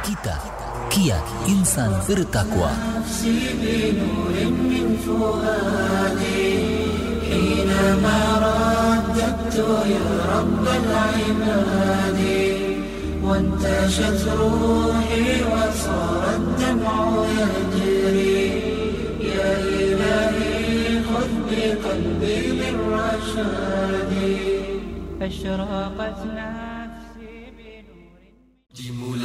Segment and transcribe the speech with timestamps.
[0.00, 0.36] Kita
[0.90, 2.72] kiat insan bertakwa.
[7.30, 9.56] حينما رددت
[9.94, 12.20] يا رب العباد
[13.24, 18.48] وانتشت روحي وصار الدمع يجري
[19.20, 24.12] يا إلهي خذ بقلبي للرشاد
[25.20, 26.69] نفسي بنور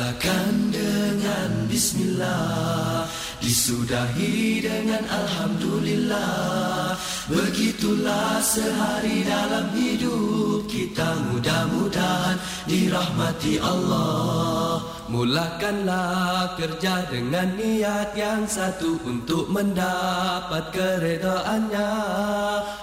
[0.05, 3.09] Dimulakan dengan Bismillah.
[3.41, 6.93] Disudahi dengan Alhamdulillah.
[7.25, 11.09] Begitulah sehari dalam hidup kita.
[11.33, 12.37] Mudah-mudahan
[12.69, 21.93] dirahmati Allah Mulakanlah kerja dengan niat yang satu Untuk mendapat keredaannya.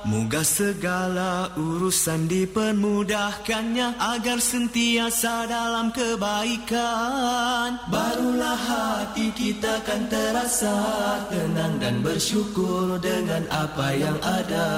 [0.06, 7.90] Moga segala urusan dipermudahkannya Agar sentiasa dalam kebaikan.
[7.90, 10.78] Barulah hati kita akan terasa
[11.26, 14.70] tenang dan bersyukur Dengan apa yang ada.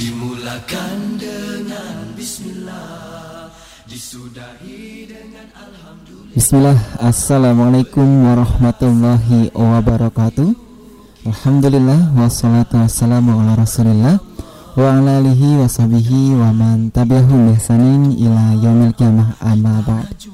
[0.00, 3.28] Dimulakan dengan Bismillah.
[3.88, 6.76] Disudahi dengan Alhamdulillah Bismillah.
[7.00, 10.52] Assalamualaikum warahmatullahi wabarakatuh.
[11.24, 14.20] Alhamdulillah Wassalatu wassalamu ala rasulillah
[14.76, 20.28] Wa ala alihi wa sahbihi Wa man tabiahum ihsanin Ila yaumil kiamah amma ba'd.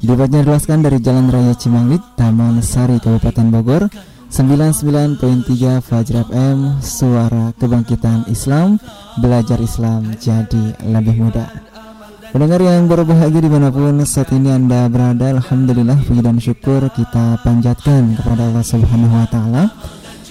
[0.00, 3.92] Dibatnya jelaskan dari Jalan Raya Cimanglit Taman Sari Kabupaten Bogor
[4.32, 8.80] 99.3 Fajr FM Suara Kebangkitan Islam
[9.20, 11.71] Belajar Islam jadi lebih mudah
[12.32, 17.36] Pendengar yang berbahagia di mana pun saat ini Anda berada Alhamdulillah puji dan syukur kita
[17.44, 19.68] panjatkan kepada Allah Subhanahu Wa Taala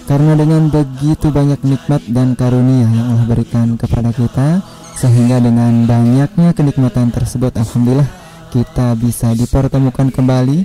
[0.10, 4.66] Karena dengan begitu banyak nikmat dan karunia yang Allah berikan kepada kita
[4.98, 8.10] Sehingga dengan banyaknya kenikmatan tersebut Alhamdulillah
[8.50, 10.58] kita bisa dipertemukan kembali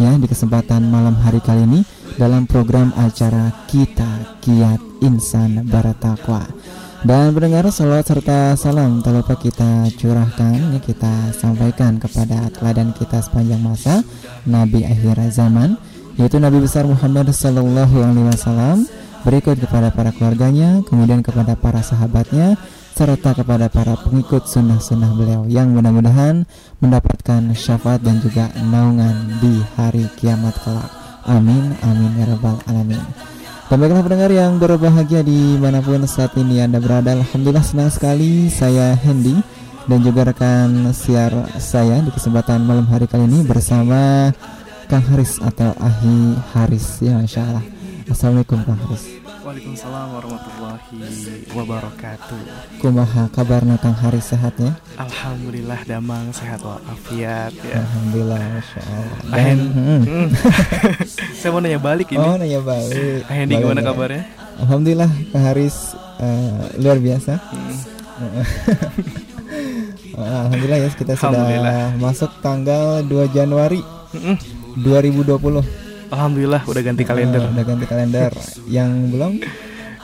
[0.00, 1.80] ya di kesempatan malam hari kali ini
[2.16, 6.57] dalam program acara kita Kiat Insan Baratakwa.
[7.06, 13.62] Dan mendengar salawat serta salam tak lupa kita curahkan kita sampaikan kepada teladan kita sepanjang
[13.62, 14.02] masa
[14.42, 15.78] Nabi akhir zaman
[16.18, 18.90] yaitu Nabi besar Muhammad Sallallahu Alaihi Wasallam
[19.22, 22.58] berikut kepada para keluarganya kemudian kepada para sahabatnya
[22.98, 26.50] serta kepada para pengikut sunnah-sunnah beliau yang mudah-mudahan
[26.82, 30.90] mendapatkan syafaat dan juga naungan di hari kiamat kelak.
[31.22, 33.37] Amin, amin ya rabbal alamin.
[33.68, 38.48] Dan baiklah pendengar yang berbahagia di mana pun saat ini Anda berada Alhamdulillah senang sekali.
[38.48, 39.36] Saya Hendy
[39.84, 44.32] Dan juga rekan siar saya di kesempatan malam hari kali ini Bersama
[44.88, 47.04] Kang Haris atau Ahi Haris.
[47.04, 47.64] Ya Masya Allah.
[48.08, 52.36] Assalamualaikum Kang Haris Waalaikumsalam warahmatullahi wabarakatuh.
[52.84, 54.76] Kumaha kabarnya Kang Hari sehatnya?
[55.00, 57.80] Alhamdulillah damang sehat walafiat ya.
[57.80, 59.20] Alhamdulillah Masya Allah.
[59.32, 60.28] Dan, hmm.
[61.40, 62.20] saya mau nanya balik ini.
[62.20, 63.24] Oh nanya balik.
[63.24, 64.28] Hendy gimana kabarnya?
[64.60, 67.40] Alhamdulillah Kang Haris uh, luar biasa.
[67.40, 67.76] Hmm.
[70.28, 73.80] Alhamdulillah ya kita sudah masuk tanggal 2 Januari
[74.12, 74.36] hmm.
[74.84, 77.42] 2020 Alhamdulillah udah ganti kalender.
[77.44, 78.30] Uh, udah ganti kalender.
[78.68, 79.32] Yang belum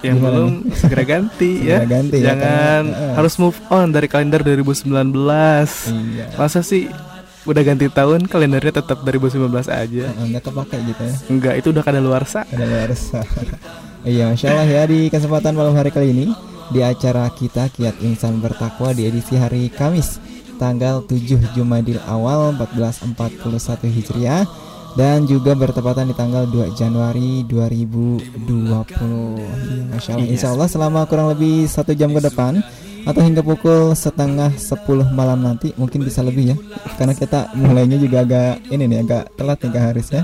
[0.04, 0.76] yang belum nih?
[0.76, 1.81] segera ganti ya.
[1.81, 3.15] segera ganti ya, Jangan ya, uh.
[3.16, 4.92] harus move on dari kalender 2019.
[4.92, 6.26] Iya.
[6.37, 6.92] Masa sih
[7.44, 10.04] udah ganti tahun kalendernya tetap 2019 aja.
[10.20, 11.15] Enggak kepake gitu ya.
[11.32, 12.44] Enggak, itu udah kada luar sa.
[12.44, 13.21] Kada luar sa.
[14.09, 16.26] iya, Masya Allah ya di kesempatan malam hari kali ini
[16.72, 20.21] di acara kita Kiat Insan Bertakwa di edisi hari Kamis
[20.56, 24.44] tanggal 7 Jumadil Awal 1441 Hijriah
[24.94, 28.22] dan juga bertepatan di tanggal 2 Januari 2020.
[29.38, 30.27] Ya, Masya Allah.
[30.31, 32.62] Insya Allah selama kurang lebih satu jam ke depan
[33.04, 36.56] atau hingga pukul setengah 10 malam nanti mungkin bisa lebih ya.
[36.97, 40.22] Karena kita mulainya juga agak ini nih agak telat nih Kak Haris ya.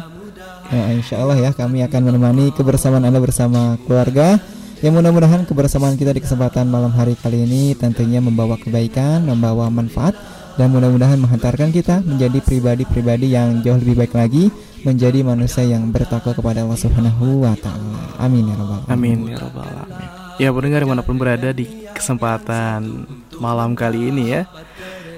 [0.70, 4.38] Nah, Insya Allah ya kami akan menemani kebersamaan Anda bersama keluarga.
[4.80, 10.16] Yang mudah-mudahan kebersamaan kita di kesempatan malam hari kali ini tentunya membawa kebaikan membawa manfaat
[10.59, 14.44] dan mudah-mudahan menghantarkan kita menjadi pribadi-pribadi yang jauh lebih baik lagi
[14.83, 18.16] menjadi manusia yang bertakwa kepada Allah Subhanahu wa taala.
[18.16, 18.91] Amin ya rabbal alamin.
[18.91, 20.09] Amin ya rabbal alamin.
[20.41, 23.04] Ya pendengar di mana pun berada di kesempatan
[23.36, 24.42] malam kali ini ya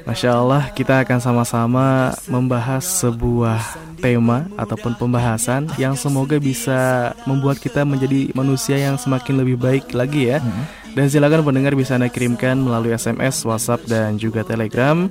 [0.03, 3.62] Masya Allah kita akan sama-sama membahas sebuah
[4.03, 10.35] tema ataupun pembahasan yang semoga bisa membuat kita menjadi manusia yang semakin lebih baik lagi
[10.35, 10.43] ya.
[10.43, 10.81] Hmm.
[10.93, 15.09] Dan silakan pendengar bisa Anda kirimkan melalui SMS, WhatsApp, dan juga Telegram.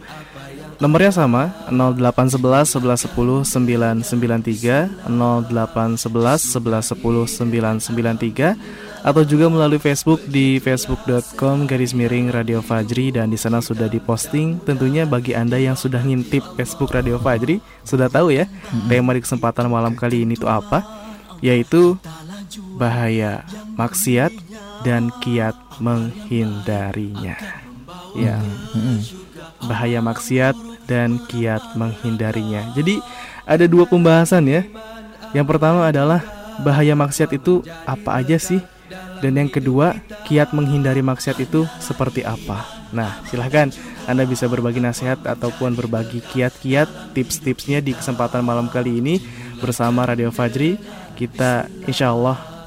[0.81, 6.98] Nomornya sama 0811 1110 993 0811 1110
[7.38, 13.86] 993 atau juga melalui Facebook di facebook.com garis miring Radio Fajri dan di sana sudah
[13.86, 14.57] diposting.
[14.66, 18.50] Tentunya bagi Anda yang sudah ngintip Facebook Radio Fajri sudah tahu ya
[18.89, 20.81] tema di kesempatan malam kali ini itu apa?
[21.45, 21.94] Yaitu
[22.75, 23.45] bahaya
[23.77, 24.33] maksiat
[24.81, 27.38] dan kiat menghindarinya.
[28.18, 28.42] Ya.
[28.74, 29.00] Hmm.
[29.68, 30.57] Bahaya maksiat
[30.89, 32.74] dan kiat menghindarinya.
[32.75, 33.00] Jadi
[33.45, 34.62] ada dua pembahasan ya.
[35.31, 36.19] Yang pertama adalah
[36.59, 38.59] bahaya maksiat itu apa aja sih?
[39.21, 39.95] Dan yang kedua,
[40.25, 42.65] kiat menghindari maksiat itu seperti apa?
[42.92, 43.71] Nah, silahkan
[44.09, 49.21] Anda bisa berbagi nasihat ataupun berbagi kiat-kiat, tips-tipsnya di kesempatan malam kali ini
[49.62, 50.75] bersama Radio Fajri.
[51.21, 52.65] Kita insya Allah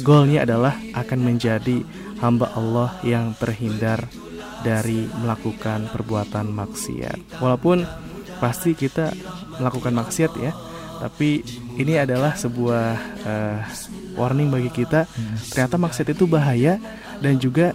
[0.00, 1.84] goalnya adalah akan menjadi
[2.24, 4.08] hamba Allah yang terhindar
[4.64, 7.36] dari melakukan perbuatan maksiat.
[7.36, 7.84] Walaupun
[8.40, 9.12] pasti kita
[9.60, 10.56] melakukan maksiat ya,
[11.02, 11.44] tapi
[11.76, 12.86] ini adalah sebuah
[13.26, 13.60] uh,
[14.14, 15.04] warning bagi kita
[15.50, 16.78] ternyata maksiat itu bahaya
[17.18, 17.74] dan juga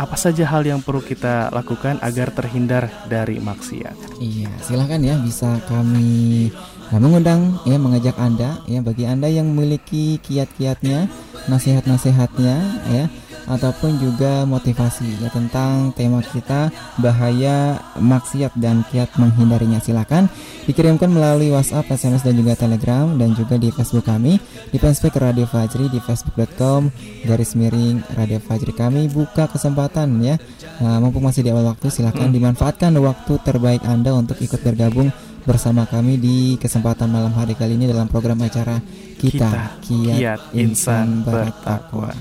[0.00, 4.16] apa saja hal yang perlu kita lakukan agar terhindar dari maksiat.
[4.16, 6.48] Iya, silahkan ya bisa kami
[6.90, 11.06] nah, mengundang ya mengajak Anda ya bagi Anda yang memiliki kiat-kiatnya,
[11.48, 12.56] nasihat-nasihatnya
[12.90, 13.04] ya
[13.50, 16.70] ataupun juga motivasi ya tentang tema kita
[17.02, 19.82] bahaya maksiat dan kiat menghindarinya.
[19.82, 20.30] Silakan
[20.70, 24.38] dikirimkan melalui WhatsApp, SMS dan juga Telegram dan juga di Facebook kami
[24.70, 26.94] di fanspage Radio Fajri di facebook.com
[27.26, 29.10] garis miring Radio Fajri kami.
[29.10, 30.38] Buka kesempatan ya.
[30.78, 32.36] Nah, mumpung masih di awal waktu silakan hmm.
[32.38, 35.10] dimanfaatkan waktu terbaik Anda untuk ikut bergabung
[35.44, 38.80] bersama kami di kesempatan malam hari kali ini dalam program acara
[39.16, 39.50] kita, kita
[39.84, 42.12] Kiat, Kiat Insan Bertakwa.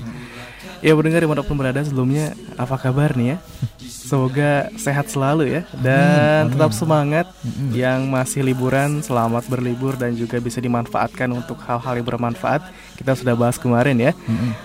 [0.79, 3.37] Ya mendengar di mana pun berada sebelumnya apa kabar nih ya?
[3.83, 7.75] Semoga sehat selalu ya dan amin, tetap semangat amin.
[7.75, 12.63] yang masih liburan selamat berlibur dan juga bisa dimanfaatkan untuk hal-hal yang bermanfaat.
[12.95, 14.11] Kita sudah bahas kemarin ya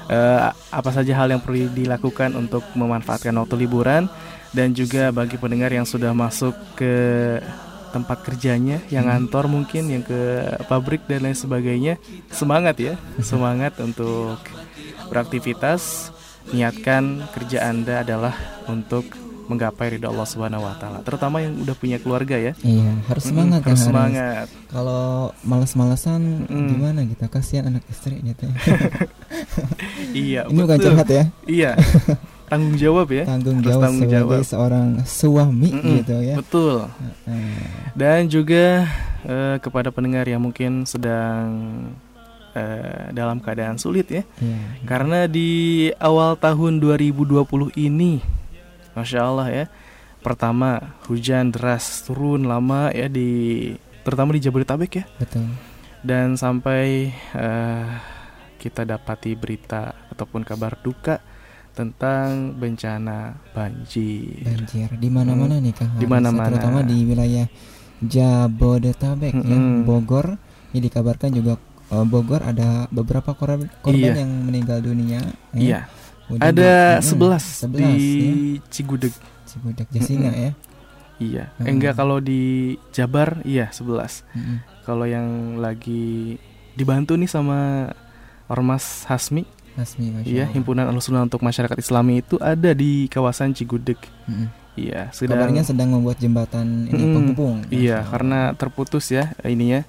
[0.06, 4.06] uh, apa saja hal yang perlu dilakukan untuk memanfaatkan waktu liburan
[4.54, 6.94] dan juga bagi pendengar yang sudah masuk ke
[7.94, 11.94] tempat kerjanya, yang kantor mungkin, yang ke pabrik dan lain sebagainya,
[12.34, 14.42] semangat ya, semangat untuk
[15.06, 16.10] beraktivitas
[16.50, 18.34] niatkan kerja Anda adalah
[18.66, 19.06] untuk
[19.44, 20.98] menggapai ridho Allah Subhanahu wa taala.
[21.04, 22.52] Terutama yang udah punya keluarga ya.
[22.64, 24.46] Iya, harus semangat hmm, harus kan, semangat.
[24.72, 26.68] Kalau malas-malasan hmm.
[26.72, 28.48] gimana kita kasihan anak istri gitu.
[30.16, 31.24] iya, Ini bukan curhat ya.
[31.44, 31.72] Iya.
[32.54, 33.24] Tanggung jawab ya.
[33.26, 34.46] Tanggung harus jawab tanggung sebagai jawab.
[34.46, 36.34] seorang suami mm -mm, gitu ya.
[36.38, 36.76] Betul.
[37.98, 38.66] Dan juga
[39.26, 41.46] uh, kepada pendengar yang mungkin sedang
[42.54, 44.22] uh, dalam keadaan sulit ya.
[44.38, 44.86] Yeah.
[44.86, 47.42] Karena di awal tahun 2020
[47.74, 48.22] ini,
[48.94, 49.64] masya Allah ya,
[50.22, 53.74] pertama hujan deras turun lama ya di
[54.06, 55.04] terutama di Jabodetabek ya.
[55.18, 55.50] Betul.
[56.04, 57.88] Dan sampai uh,
[58.60, 61.20] kita dapati berita ataupun kabar duka
[61.74, 64.40] tentang bencana banjir.
[64.46, 65.64] Banjir di mana-mana hmm.
[65.66, 65.92] nih Kang.
[65.98, 66.54] Di mana-mana.
[66.54, 67.46] Terutama di wilayah
[68.00, 69.50] Jabodetabek hmm.
[69.50, 70.26] ya, Bogor.
[70.70, 71.58] Ini dikabarkan juga
[71.90, 74.22] uh, Bogor ada beberapa korban korban iya.
[74.22, 75.20] yang meninggal dunia.
[75.52, 75.58] Ya.
[75.58, 75.80] Iya.
[76.30, 76.72] Udah ada
[77.04, 77.92] sebelas di ya.
[78.70, 79.12] Cigudeg.
[79.44, 80.46] Cigudeg Jasinga mm -hmm.
[80.46, 80.52] ya.
[81.22, 81.44] Iya.
[81.58, 81.66] Hmm.
[81.70, 84.26] enggak kalau di Jabar iya sebelas.
[84.34, 84.62] Hmm.
[84.82, 86.38] Kalau yang lagi
[86.74, 87.90] dibantu nih sama
[88.50, 89.53] Ormas Hasmi.
[90.22, 93.98] Iya, himpunan Alusunan untuk masyarakat Islami itu ada di kawasan Cigudeg.
[94.26, 94.48] Hmm.
[94.74, 97.56] Iya, sedang Kabarnya sedang membuat jembatan ini hmm, penghubung.
[97.70, 99.86] Iya, karena terputus ya ininya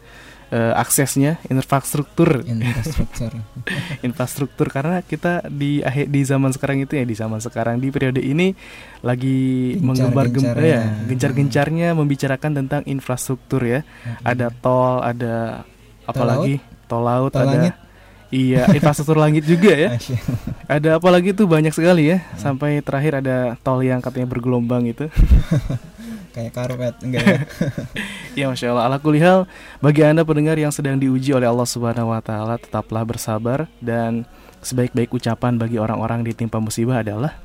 [0.53, 3.31] uh, aksesnya infrastruktur infrastruktur
[4.07, 8.21] infrastruktur karena kita di akhir di zaman sekarang itu ya di zaman sekarang di periode
[8.21, 8.53] ini
[9.01, 11.97] lagi menggembar gem ya gencar-gencarnya hmm.
[11.97, 14.25] membicarakan tentang infrastruktur ya hmm.
[14.25, 15.65] ada tol ada
[16.05, 17.75] apalagi tol laut, tol ada langit.
[18.35, 19.95] Iya, infrastruktur langit juga ya.
[20.67, 22.19] ada apalagi tuh banyak sekali ya.
[22.19, 22.35] Hmm.
[22.35, 25.07] Sampai terakhir ada tol yang katanya bergelombang itu.
[26.35, 27.39] kayak karpet enggak ya?
[28.43, 29.47] ya masya Allah ala kulihal
[29.79, 34.27] bagi anda pendengar yang sedang diuji oleh Allah Subhanahu Wa Taala tetaplah bersabar dan
[34.59, 37.39] sebaik-baik ucapan bagi orang-orang ditimpa musibah adalah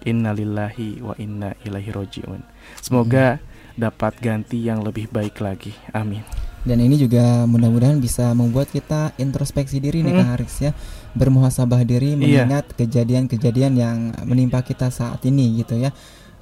[0.00, 2.40] Innalillahi wa inna ilaihi rojiun.
[2.80, 3.42] Semoga hmm.
[3.76, 5.76] dapat ganti yang lebih baik lagi.
[5.92, 6.24] Amin.
[6.60, 10.20] Dan ini juga mudah-mudahan bisa membuat kita introspeksi diri nih hmm.
[10.20, 10.72] Kak Haris ya
[11.16, 12.44] Bermuhasabah diri iya.
[12.44, 13.98] mengingat kejadian-kejadian yang
[14.28, 15.90] menimpa kita saat ini gitu ya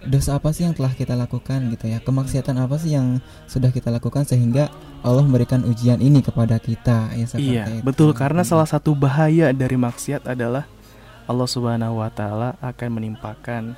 [0.07, 3.19] dosa apa sih yang telah kita lakukan gitu ya kemaksiatan apa sih yang
[3.51, 4.71] sudah kita lakukan sehingga
[5.03, 7.83] Allah memberikan ujian ini kepada kita ya iya itu.
[7.83, 8.51] betul karena hmm.
[8.51, 10.71] salah satu bahaya dari maksiat adalah
[11.27, 13.75] Allah Subhanahu Wa Taala akan menimpakan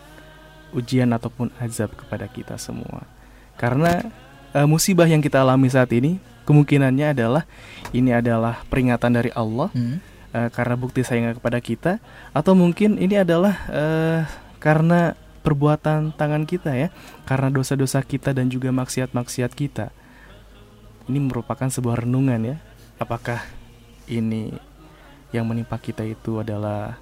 [0.77, 3.09] ujian ataupun azab kepada kita semua
[3.57, 4.05] karena
[4.54, 7.45] uh, musibah yang kita alami saat ini kemungkinannya adalah
[7.95, 9.97] ini adalah peringatan dari Allah hmm.
[10.35, 11.92] uh, karena bukti sayang kepada kita
[12.35, 14.21] atau mungkin ini adalah uh,
[14.59, 16.88] karena perbuatan tangan kita ya
[17.25, 19.88] karena dosa-dosa kita dan juga maksiat-maksiat kita
[21.09, 22.57] ini merupakan sebuah renungan ya
[23.00, 23.40] apakah
[24.04, 24.52] ini
[25.30, 26.99] yang menimpa kita itu adalah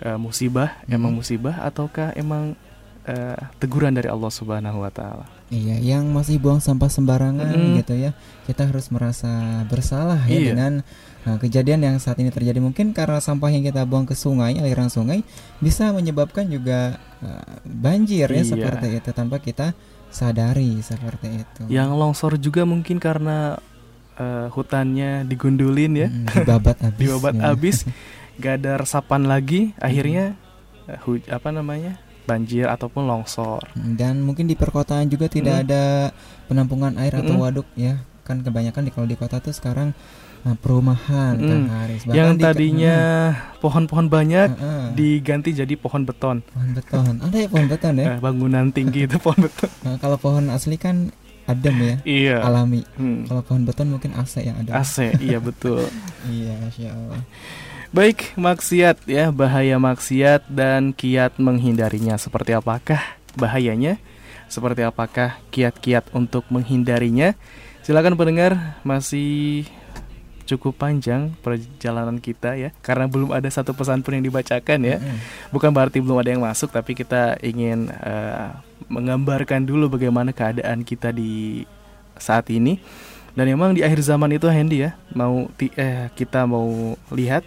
[0.00, 0.94] uh, musibah hmm.
[0.94, 2.56] emang musibah ataukah emang
[3.08, 7.80] uh, teguran dari Allah Subhanahu wa taala Iya, yang masih buang sampah sembarangan mm.
[7.80, 8.12] gitu ya,
[8.44, 10.52] kita harus merasa bersalah ya iya.
[10.52, 10.84] dengan
[11.28, 14.88] Nah, kejadian yang saat ini terjadi mungkin karena sampah yang kita buang ke sungai, aliran
[14.88, 15.20] sungai
[15.60, 18.48] bisa menyebabkan juga uh, banjir ya, iya.
[18.48, 19.76] ya seperti itu tanpa kita
[20.08, 21.62] sadari seperti itu.
[21.68, 23.60] Yang longsor juga mungkin karena
[24.16, 26.96] uh, hutannya digundulin ya, hmm, dibabat habis.
[26.96, 27.42] dibabat ya.
[27.52, 27.76] habis,
[28.40, 30.32] gak ada resapan lagi, akhirnya
[30.88, 32.00] uh, apa namanya?
[32.28, 33.64] Banjir ataupun longsor.
[33.72, 35.64] Dan mungkin di perkotaan juga tidak hmm.
[35.64, 35.84] ada
[36.44, 37.42] penampungan air atau hmm.
[37.42, 37.96] waduk ya.
[38.28, 39.96] Kan kebanyakan di kalau di kota tuh sekarang
[40.46, 41.48] Nah, perumahan hmm.
[41.50, 42.02] Kang Haris.
[42.06, 42.96] Bahkan yang tadinya
[43.58, 44.14] pohon-pohon hmm.
[44.14, 44.86] banyak uh, uh.
[44.94, 46.46] diganti jadi pohon beton.
[46.46, 47.14] Pohon beton.
[47.18, 48.06] Ada ya pohon beton ya?
[48.14, 49.70] Eh, bangunan tinggi itu pohon beton.
[49.82, 51.10] Nah, kalau pohon asli kan
[51.48, 52.38] adem ya, iya.
[52.44, 52.84] alami.
[53.00, 53.24] Hmm.
[53.24, 54.78] Kalau pohon beton mungkin AC yang ada.
[54.78, 55.84] AC, iya betul.
[56.32, 57.20] iya, Masya Allah.
[57.88, 62.20] Baik, maksiat ya, bahaya maksiat dan kiat menghindarinya.
[62.20, 63.00] Seperti apakah
[63.32, 63.96] bahayanya?
[64.44, 67.32] Seperti apakah kiat-kiat untuk menghindarinya?
[67.80, 69.64] Silakan pendengar masih
[70.44, 74.96] cukup panjang perjalanan kita ya karena belum ada satu pesan pun yang dibacakan ya
[75.52, 78.56] bukan berarti belum ada yang masuk tapi kita ingin uh,
[78.88, 81.68] menggambarkan dulu bagaimana keadaan kita di
[82.16, 82.80] saat ini
[83.36, 87.44] dan memang di akhir zaman itu Hendy ya mau eh kita mau lihat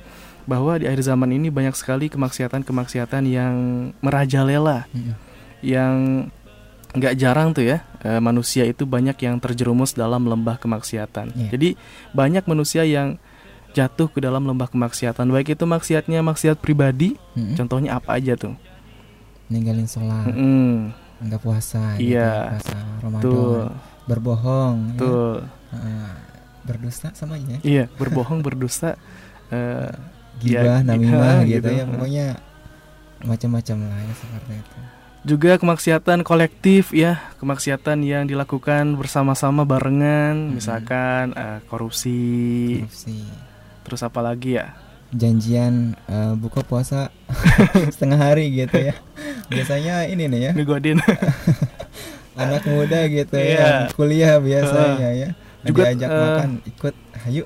[0.51, 3.55] bahwa di akhir zaman ini banyak sekali kemaksiatan-kemaksiatan yang
[4.03, 4.83] merajalela
[5.63, 6.27] yang
[6.91, 11.31] nggak jarang tuh ya e, manusia itu banyak yang terjerumus dalam lembah kemaksiatan.
[11.31, 11.51] Yeah.
[11.55, 11.69] Jadi
[12.11, 13.15] banyak manusia yang
[13.71, 15.31] jatuh ke dalam lembah kemaksiatan.
[15.31, 17.55] Baik itu maksiatnya maksiat pribadi, mm-hmm.
[17.55, 18.59] contohnya apa aja tuh?
[19.47, 20.71] Ninggalin sholat, mm-hmm.
[21.31, 23.71] nggak puasa, gitu iya, puasa Ramadan, tuh.
[24.07, 24.99] berbohong, ya.
[24.99, 25.35] tuh.
[25.71, 25.79] Ya.
[25.79, 26.13] Uh,
[26.61, 27.55] berdusta sama aja.
[27.63, 28.99] Iya, berbohong, berdusta.
[29.47, 29.91] Uh,
[30.39, 32.27] Gibah, ya, namimah gitu, gitu ya, pokoknya
[33.25, 34.77] macam-macam lah ya seperti itu.
[35.21, 40.53] Juga kemaksiatan kolektif ya kemaksiatan yang dilakukan bersama-sama barengan hmm.
[40.57, 42.81] misalkan uh, korupsi.
[42.81, 43.21] korupsi.
[43.85, 44.73] Terus apa lagi ya?
[45.13, 47.13] Janjian uh, buka puasa
[47.93, 48.97] setengah hari gitu ya.
[49.53, 50.51] Biasanya ini nih ya.
[50.57, 50.97] Ngegodin
[52.41, 53.85] anak muda gitu yeah.
[53.85, 55.29] ya kuliah biasanya uh, ya.
[55.61, 57.45] Juga diajak uh, makan ikut hayu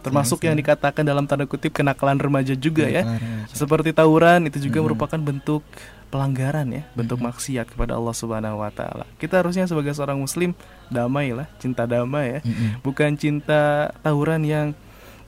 [0.00, 3.52] termasuk yang dikatakan dalam tanda kutip kenakalan remaja juga ya remaja.
[3.52, 4.86] seperti tawuran itu juga hmm.
[4.88, 5.62] merupakan bentuk
[6.10, 9.06] pelanggaran ya, bentuk maksiat kepada Allah Subhanahu wa taala.
[9.22, 10.58] Kita harusnya sebagai seorang muslim
[10.90, 12.40] damai lah, cinta damai ya.
[12.82, 14.74] Bukan cinta tawuran yang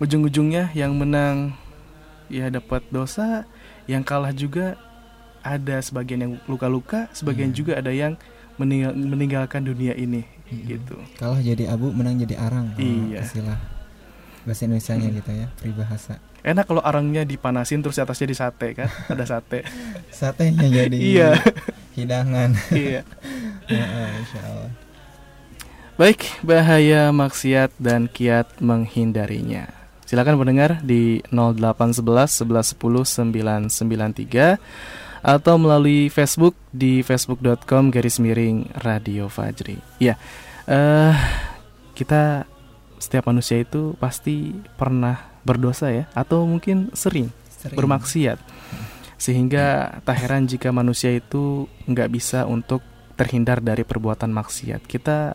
[0.02, 1.54] ujung-ujungnya yang menang
[2.26, 3.46] ya dapat dosa,
[3.86, 4.74] yang kalah juga
[5.46, 7.62] ada sebagian yang luka-luka, sebagian mm-hmm.
[7.62, 8.18] juga ada yang
[8.58, 10.66] meninggal, meninggalkan dunia ini mm-hmm.
[10.66, 10.96] gitu.
[11.18, 12.74] Kalah jadi abu, menang jadi arang.
[12.74, 13.22] Oh, iya.
[13.22, 13.71] Istilah
[14.42, 15.18] bahasa Indonesia-nya mm-hmm.
[15.22, 19.62] gitu ya, peribahasa enak kalau arangnya dipanasin terus di atasnya di sate kan ada sate
[20.18, 21.30] satenya jadi iya
[21.94, 23.06] hidangan iya
[24.20, 24.70] Insya Allah.
[25.96, 29.70] baik bahaya maksiat dan kiat menghindarinya
[30.02, 34.58] silakan mendengar di 0811 1110 993
[35.22, 39.78] atau melalui Facebook di facebook.com garis miring Radio Fajri.
[40.02, 40.18] Ya,
[40.66, 41.14] uh,
[41.94, 42.50] kita
[43.02, 47.74] setiap manusia itu pasti pernah berdosa ya atau mungkin sering, sering.
[47.74, 48.38] bermaksiat.
[49.18, 52.78] Sehingga tak heran jika manusia itu nggak bisa untuk
[53.18, 54.86] terhindar dari perbuatan maksiat.
[54.86, 55.34] Kita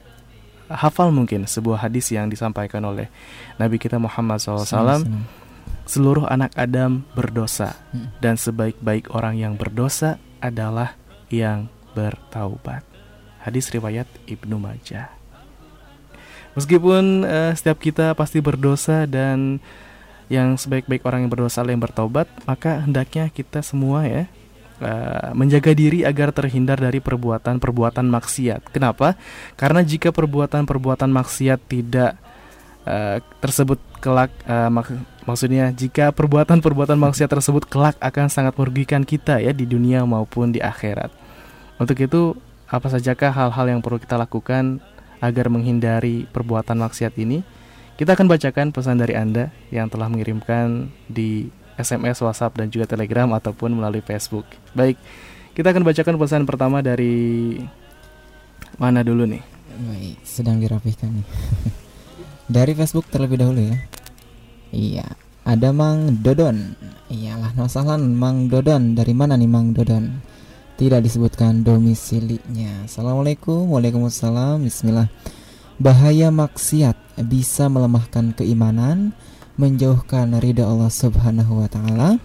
[0.72, 3.12] hafal mungkin sebuah hadis yang disampaikan oleh
[3.60, 5.04] Nabi kita Muhammad SAW
[5.88, 8.20] seluruh anak Adam berdosa hmm.
[8.20, 11.00] dan sebaik-baik orang yang berdosa adalah
[11.32, 12.84] yang bertaubat.
[13.40, 15.17] Hadis riwayat Ibnu Majah
[16.58, 19.62] meskipun uh, setiap kita pasti berdosa dan
[20.28, 24.28] yang sebaik-baik orang yang berdosa yang bertobat, maka hendaknya kita semua ya
[24.82, 28.74] uh, menjaga diri agar terhindar dari perbuatan-perbuatan maksiat.
[28.74, 29.16] Kenapa?
[29.56, 32.20] Karena jika perbuatan-perbuatan maksiat tidak
[32.84, 34.94] uh, tersebut kelak uh, mak
[35.26, 40.60] maksudnya jika perbuatan-perbuatan maksiat tersebut kelak akan sangat merugikan kita ya di dunia maupun di
[40.60, 41.12] akhirat.
[41.78, 42.34] Untuk itu
[42.68, 44.84] apa sajakah hal-hal yang perlu kita lakukan
[45.24, 47.42] agar menghindari perbuatan maksiat ini?
[47.98, 53.30] Kita akan bacakan pesan dari Anda yang telah mengirimkan di SMS, WhatsApp, dan juga Telegram
[53.34, 54.46] ataupun melalui Facebook.
[54.78, 54.98] Baik,
[55.58, 57.58] kita akan bacakan pesan pertama dari
[58.78, 59.42] mana dulu nih?
[59.78, 61.28] Baik, sedang dirapihkan nih.
[62.58, 63.78] dari Facebook terlebih dahulu ya.
[64.70, 65.08] Iya,
[65.48, 66.78] ada Mang Dodon.
[67.08, 68.94] Iyalah, nosalan Mang Dodon.
[68.94, 70.37] Dari mana nih Mang Dodon?
[70.78, 72.86] Tidak disebutkan domisilinya.
[72.86, 74.62] Assalamualaikum, waalaikumsalam.
[74.62, 75.10] Bismillah.
[75.82, 79.10] Bahaya maksiat bisa melemahkan keimanan,
[79.58, 82.22] menjauhkan ridha Allah Subhanahu wa taala.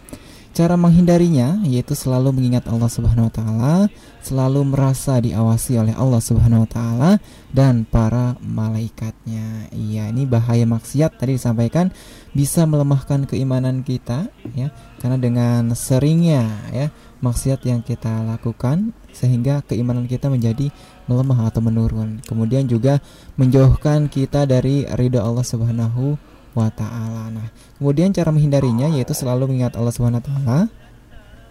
[0.52, 3.74] Cara menghindarinya yaitu selalu mengingat Allah Subhanahu wa taala,
[4.20, 7.10] selalu merasa diawasi oleh Allah Subhanahu wa taala
[7.56, 9.72] dan para malaikatnya.
[9.72, 11.88] Iya, ini bahaya maksiat tadi disampaikan
[12.36, 14.68] bisa melemahkan keimanan kita ya,
[15.00, 16.92] karena dengan seringnya ya
[17.22, 20.68] maksiat yang kita lakukan sehingga keimanan kita menjadi
[21.06, 22.18] melemah atau menurun.
[22.26, 22.98] Kemudian juga
[23.38, 26.18] menjauhkan kita dari ridha Allah Subhanahu
[26.52, 27.30] wa taala.
[27.32, 27.48] Nah,
[27.78, 30.58] kemudian cara menghindarinya yaitu selalu mengingat Allah Subhanahu wa taala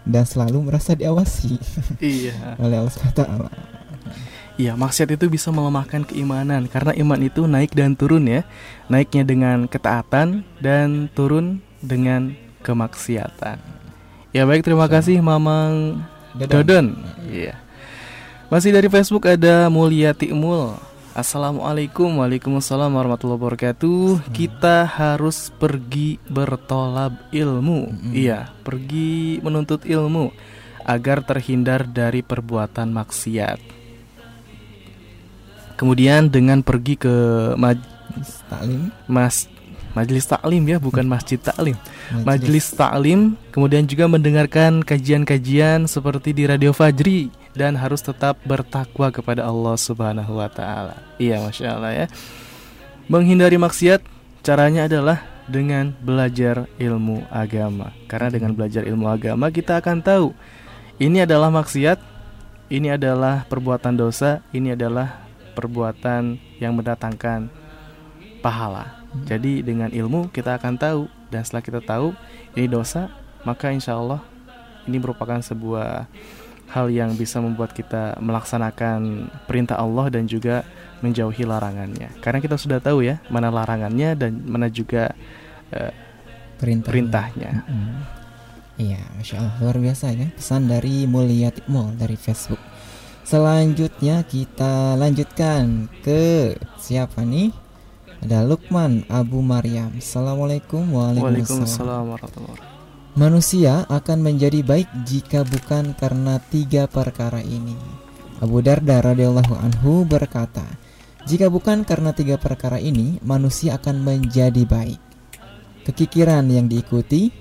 [0.04, 1.58] dan selalu merasa diawasi
[1.98, 2.60] Iya.
[2.60, 3.50] oleh Allah Subhanahu wa taala.
[4.60, 8.44] Iya, maksiat itu bisa melemahkan keimanan karena iman itu naik dan turun ya.
[8.92, 13.81] Naiknya dengan ketaatan dan turun dengan kemaksiatan.
[14.32, 16.00] Ya baik, terima kasih Mamang
[16.32, 16.96] Dodon.
[17.28, 17.60] Iya.
[18.48, 20.76] Masih dari Facebook ada Mulyati Mul.
[21.12, 28.12] Assalamualaikum Waalaikumsalam warahmatullahi wabarakatuh Kita harus pergi bertolab ilmu Mm-mm.
[28.16, 30.32] Iya, pergi menuntut ilmu
[30.80, 33.60] Agar terhindar dari perbuatan maksiat
[35.76, 37.12] Kemudian dengan pergi ke
[37.60, 37.84] maj-
[38.48, 39.51] Taklim, mas
[39.92, 41.76] majelis taklim ya, bukan masjid taklim.
[42.24, 49.44] Majelis taklim, kemudian juga mendengarkan kajian-kajian seperti di Radio Fajri dan harus tetap bertakwa kepada
[49.44, 50.96] Allah Subhanahu wa taala.
[51.20, 52.06] Iya, Masya Allah ya.
[53.08, 54.00] Menghindari maksiat
[54.40, 57.92] caranya adalah dengan belajar ilmu agama.
[58.06, 60.30] Karena dengan belajar ilmu agama kita akan tahu
[61.02, 61.98] ini adalah maksiat,
[62.70, 65.26] ini adalah perbuatan dosa, ini adalah
[65.58, 67.50] perbuatan yang mendatangkan
[68.38, 69.01] pahala.
[69.28, 72.16] Jadi dengan ilmu kita akan tahu dan setelah kita tahu
[72.56, 73.12] ini dosa,
[73.44, 74.24] maka insya Allah
[74.88, 76.08] ini merupakan sebuah
[76.72, 80.64] hal yang bisa membuat kita melaksanakan perintah Allah dan juga
[81.04, 82.08] menjauhi larangannya.
[82.24, 85.12] Karena kita sudah tahu ya mana larangannya dan mana juga
[85.68, 85.92] eh,
[86.56, 86.88] perintahnya.
[86.88, 87.50] perintahnya.
[87.68, 88.20] Mm-mm.
[88.80, 92.58] Iya, masya Allah luar biasa ya pesan dari Mulyati Mul dari Facebook.
[93.22, 97.61] Selanjutnya kita lanjutkan ke siapa nih?
[98.22, 99.98] Ada Lukman Abu Maryam.
[99.98, 102.06] Assalamualaikum waalaikumsalam.
[102.06, 102.54] Wabarakatuh.
[103.18, 107.74] Manusia akan menjadi baik jika bukan karena tiga perkara ini.
[108.38, 110.62] Abu Darda radhiyallahu anhu berkata,
[111.26, 115.02] jika bukan karena tiga perkara ini, manusia akan menjadi baik.
[115.90, 117.34] Kekikiran yang diikuti,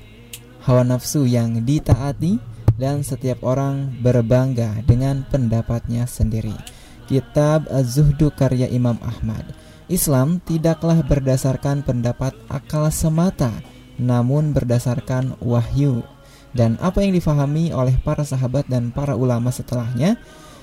[0.65, 2.41] hawa nafsu yang ditaati,
[2.81, 6.57] dan setiap orang berbangga dengan pendapatnya sendiri.
[7.05, 9.60] Kitab Az-Zuhdu karya Imam Ahmad.
[9.91, 13.51] Islam tidaklah berdasarkan pendapat akal semata,
[13.99, 16.07] namun berdasarkan wahyu
[16.51, 20.19] dan apa yang difahami oleh para sahabat dan para ulama setelahnya.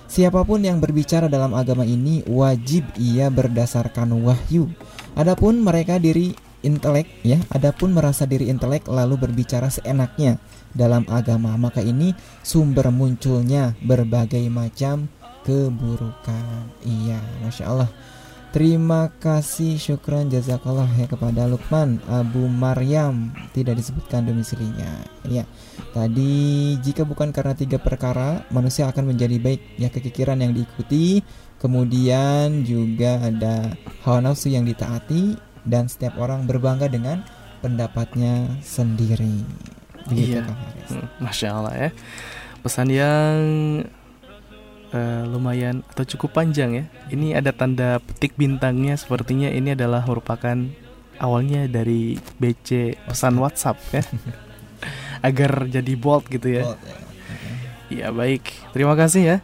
[0.09, 4.73] Siapa pun yang berbicara dalam agama ini wajib ia berdasarkan wahyu.
[5.13, 6.33] Adapun mereka diri
[6.65, 10.41] intelek ya, adapun merasa diri intelek lalu berbicara seenaknya
[10.73, 15.13] dalam agama, maka ini sumber munculnya berbagai macam
[15.45, 16.73] keburukan.
[16.89, 17.91] Iya, masya Allah.
[18.49, 25.05] Terima kasih syukran jazakallah ya kepada Lukman Abu Maryam tidak disebutkan domisilinya.
[25.29, 25.45] Ya,
[25.93, 31.21] tadi jika bukan karena tiga perkara manusia akan menjadi baik ya kekikiran yang diikuti,
[31.61, 33.77] kemudian juga ada
[34.09, 35.37] hawa nafsu yang ditaati
[35.69, 37.29] dan setiap orang berbangga dengan
[37.61, 39.45] pendapatnya sendiri.
[40.09, 40.49] Begitu Iya.
[40.49, 40.91] Haris.
[40.97, 41.91] Hmm, Masya Allah ya.
[42.65, 43.37] Pesan yang
[44.93, 46.85] eh, lumayan atau cukup panjang ya.
[47.13, 48.97] Ini ada tanda petik bintangnya.
[48.97, 50.57] Sepertinya ini adalah merupakan
[51.19, 54.03] awalnya dari BC pesan WhatsApp ya.
[55.27, 56.65] Agar jadi bold gitu ya.
[56.69, 56.97] Bold, ya.
[57.89, 58.45] Iya baik.
[58.77, 59.37] Terima kasih ya.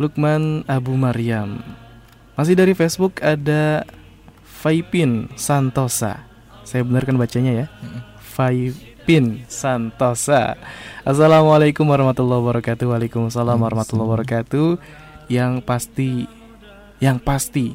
[0.00, 1.60] Lukman Abu Maryam.
[2.34, 3.84] Masih dari Facebook ada
[4.42, 6.24] Faipin Santosa.
[6.64, 7.66] Saya benarkan bacanya ya.
[9.50, 10.54] Santosa.
[11.02, 12.94] Assalamualaikum warahmatullahi wabarakatuh.
[12.94, 14.78] Waalaikumsalam warahmatullahi wabarakatuh.
[15.26, 16.30] Yang pasti,
[17.02, 17.74] yang pasti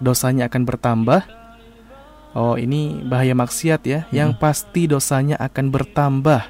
[0.00, 1.20] dosanya akan bertambah.
[2.32, 4.08] Oh ini bahaya maksiat ya.
[4.08, 6.48] Yang pasti dosanya akan bertambah.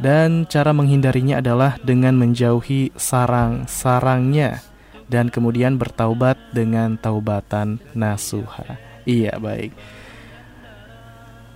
[0.00, 4.64] Dan cara menghindarinya adalah dengan menjauhi sarang-sarangnya
[5.12, 8.80] dan kemudian bertaubat dengan taubatan nasuha.
[9.04, 9.97] Iya, baik.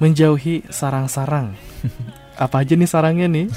[0.02, 1.54] Menjauhi sarang-sarang.
[2.44, 3.46] Apa aja nih sarangnya nih?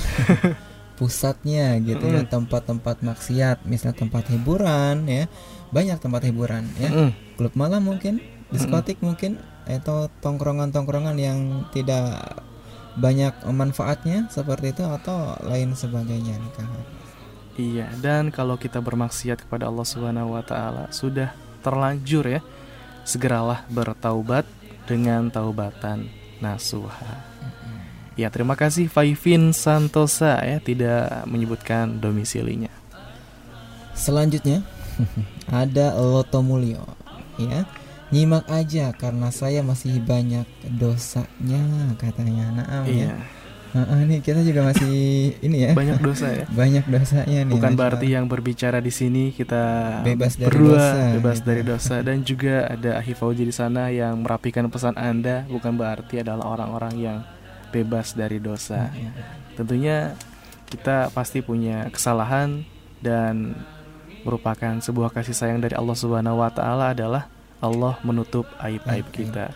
[0.96, 2.32] pusatnya gitu ya Mm.
[2.32, 5.28] tempat-tempat maksiat misalnya tempat hiburan ya
[5.76, 7.12] banyak tempat hiburan ya Mm-mm.
[7.36, 9.36] klub malam mungkin diskotik mungkin
[9.68, 12.40] atau tongkrongan-tongkrongan yang tidak
[12.96, 16.72] banyak manfaatnya seperti itu atau lain sebagainya nih Kang?
[17.60, 22.42] Iya, dan kalau kita bermaksiat kepada Allah Subhanahu wa taala sudah terlanjur ya,
[23.04, 24.48] segeralah bertaubat
[24.88, 26.08] dengan taubatan
[26.40, 27.24] nasuha.
[28.16, 32.72] Ya, terima kasih Faivin Santosa ya tidak menyebutkan domisilinya.
[33.92, 34.64] Selanjutnya
[35.52, 36.84] ada Loto Mulyo
[37.36, 37.68] ya.
[38.14, 42.54] Nyimak aja karena saya masih banyak dosanya katanya.
[42.54, 43.18] Nah, ya.
[43.76, 44.96] Iya, Heeh, nih kita juga masih
[45.44, 45.72] ini ya.
[45.76, 46.46] banyak dosa ya.
[46.48, 47.52] Banyak dosanya nih.
[47.52, 51.48] Bukan berarti yang berbicara di sini kita Bebas dari berdua dosa, bebas gitu.
[51.52, 56.24] dari dosa dan juga ada Ahi Fauzi di sana yang merapikan pesan Anda bukan berarti
[56.24, 57.18] adalah orang-orang yang
[57.76, 58.88] bebas dari dosa.
[58.96, 59.12] Iya.
[59.60, 60.16] Tentunya
[60.72, 62.64] kita pasti punya kesalahan
[63.04, 63.60] dan
[64.24, 67.28] merupakan sebuah kasih sayang dari Allah Subhanahu wa taala adalah
[67.64, 69.52] Allah menutup aib-aib kita.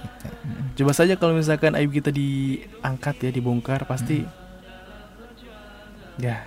[0.80, 4.24] Coba saja kalau misalkan aib kita diangkat ya, dibongkar pasti
[6.20, 6.44] ya.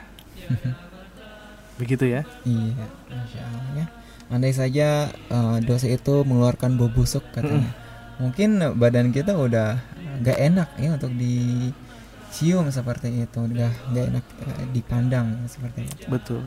[1.81, 2.23] Begitu ya.
[2.45, 3.87] Iya, masya Allah ya.
[4.33, 7.69] Andai saja eh, dosa itu mengeluarkan bau busuk katanya,
[8.17, 9.77] mungkin badan kita udah
[10.25, 16.07] gak enak ya untuk dicium seperti itu, udah gak enak eh, dipandang seperti itu.
[16.09, 16.43] Betul.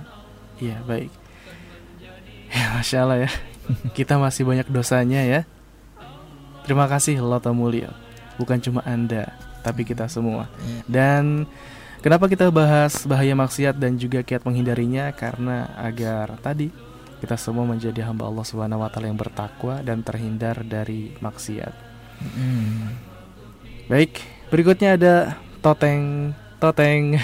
[0.58, 1.12] Iya, baik.
[2.50, 3.32] Ya, Masya Allah ya.
[3.98, 5.42] Kita masih banyak dosanya ya.
[6.66, 7.94] Terima kasih Loto Mulia.
[8.42, 10.50] Bukan cuma Anda, tapi kita semua.
[10.66, 10.82] Iya.
[10.90, 11.24] Dan
[12.02, 15.14] kenapa kita bahas bahaya maksiat dan juga kiat menghindarinya?
[15.14, 16.74] Karena agar tadi
[17.22, 21.74] kita semua menjadi hamba Allah Subhanahu wa taala yang bertakwa dan terhindar dari maksiat.
[22.18, 22.98] Mm.
[23.86, 25.16] Baik, berikutnya ada
[25.62, 27.22] Toteng Toteng.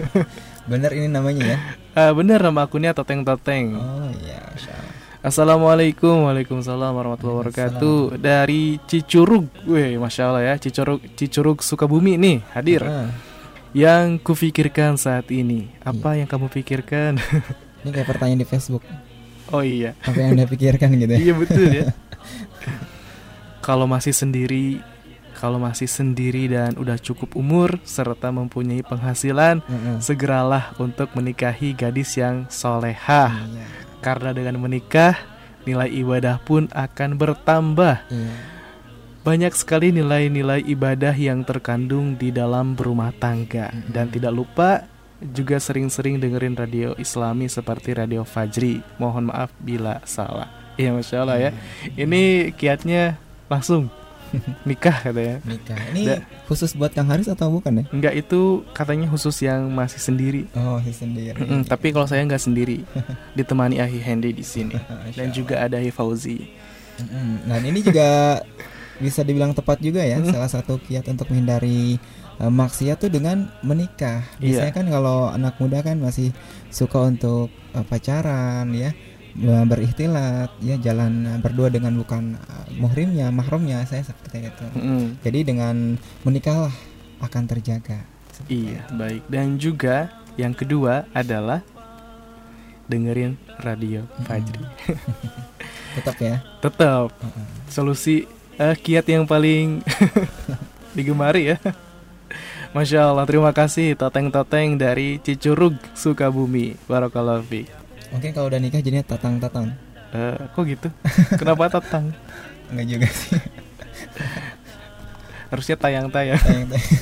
[0.70, 1.58] Bener ini namanya ya?
[1.94, 3.76] Ah, bener nama akunnya Toteng Toteng.
[3.76, 5.03] Oh iya, Allah.
[5.24, 8.20] Assalamualaikum Waalaikumsalam warahmatullahi wabarakatuh.
[8.20, 9.48] Dari Cicurug.
[9.64, 12.84] Wih Masya Allah ya Cicurug, Cicurug Sukabumi nih hadir.
[12.84, 13.08] Ah,
[13.72, 15.72] Yang kufikirkan saat ini.
[15.80, 17.16] Apa yang kamu pikirkan?
[17.80, 18.84] ini kayak pertanyaan di Facebook.
[19.48, 19.96] oh iya.
[20.04, 21.20] Apa yang anda pikirkan gitu ya?
[21.24, 21.84] Iya betul ya.
[23.66, 24.84] Kalau masih sendiri
[25.34, 29.96] Kalau masih sendiri dan udah cukup umur Serta mempunyai penghasilan Heeh.
[30.00, 33.32] Segeralah untuk menikahi gadis yang solehah.
[33.48, 33.64] Iya,
[34.04, 35.16] Karena dengan menikah
[35.64, 38.04] Nilai ibadah pun akan bertambah.
[38.12, 38.32] Iya.
[39.24, 43.72] Banyak sekali nilai-nilai ibadah yang terkandung di dalam berumah tangga.
[43.88, 44.84] Dan tidak lupa
[45.24, 48.84] juga sering-sering dengerin radio islami seperti Radio Fajri.
[49.00, 50.52] Mohon maaf bila salah.
[50.76, 51.50] Iya Masya Allah ya.
[51.96, 53.16] Ini kiatnya
[53.48, 53.88] langsung
[54.68, 55.78] nikah katanya Nikah.
[55.90, 57.84] Ini Da- khusus buat Kang Haris atau bukan ya?
[57.88, 61.36] Enggak itu katanya khusus yang masih sendiri Oh, si sendiri.
[61.36, 62.82] Mm-mm, Tapi kalau saya nggak sendiri
[63.36, 64.74] Ditemani Ahi Hendy di sini
[65.18, 66.38] Dan juga ada Ahi Fauzi
[66.96, 67.44] Mm-mm.
[67.44, 68.38] Dan ini juga
[68.94, 70.30] bisa dibilang tepat juga ya Mm.
[70.30, 71.98] salah satu kiat untuk menghindari
[72.34, 74.22] eh, maksiat tuh dengan menikah.
[74.38, 74.62] Iya.
[74.62, 76.30] Biasanya kan kalau anak muda kan masih
[76.68, 78.94] suka untuk eh, pacaran ya,
[79.34, 84.66] berikhtilat ya jalan eh, berdua dengan bukan eh, muhrimnya, mahramnya saya seperti itu.
[84.78, 85.02] Mm-mm.
[85.26, 86.74] Jadi dengan menikahlah
[87.18, 88.06] akan terjaga.
[88.50, 89.26] Iya, baik.
[89.30, 91.62] Dan juga yang kedua adalah
[92.90, 94.58] dengerin radio Fajri.
[94.58, 94.62] itu.
[95.98, 96.36] Tetap ya.
[96.62, 97.10] Tetap
[97.70, 98.26] solusi
[98.58, 99.82] eh, kiat yang paling
[100.96, 101.58] digemari ya.
[102.74, 106.74] Masya Allah, terima kasih Toteng-Toteng dari Cicurug, Sukabumi.
[106.90, 107.83] Barakallahu fiik.
[108.14, 109.74] Mungkin kalau udah nikah jadinya tatang-tatang.
[110.14, 110.88] Eh, kok gitu?
[111.34, 112.14] Kenapa tatang?
[112.70, 113.42] Enggak juga sih.
[115.50, 116.38] Harusnya tayang-tayang.
[116.38, 116.94] Tayang-tayang.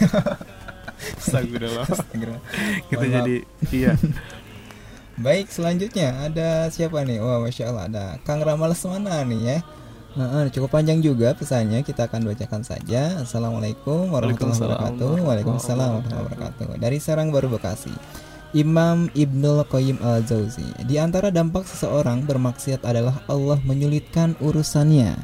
[1.20, 1.84] Astagfirullah.
[1.92, 2.42] Astagfirullah.
[2.88, 3.16] Kita Mohon maaf.
[3.20, 3.36] jadi
[3.68, 3.92] iya.
[5.20, 7.20] Baik, selanjutnya ada siapa nih?
[7.20, 9.58] Wah, masya Allah ada Kang Ramal Lesmana nih ya.
[10.12, 11.84] Nah, cukup panjang juga pesannya.
[11.84, 13.20] Kita akan bacakan saja.
[13.20, 15.12] Assalamualaikum warahmatullahi wabarakatuh.
[15.24, 16.68] Waalaikumsalam warahmatullahi wabarakatuh.
[16.80, 17.92] Dari Serang Baru Bekasi.
[18.52, 25.16] Imam Ibnul Qayyim Al-Jauzi Di antara dampak seseorang bermaksiat adalah Allah menyulitkan urusannya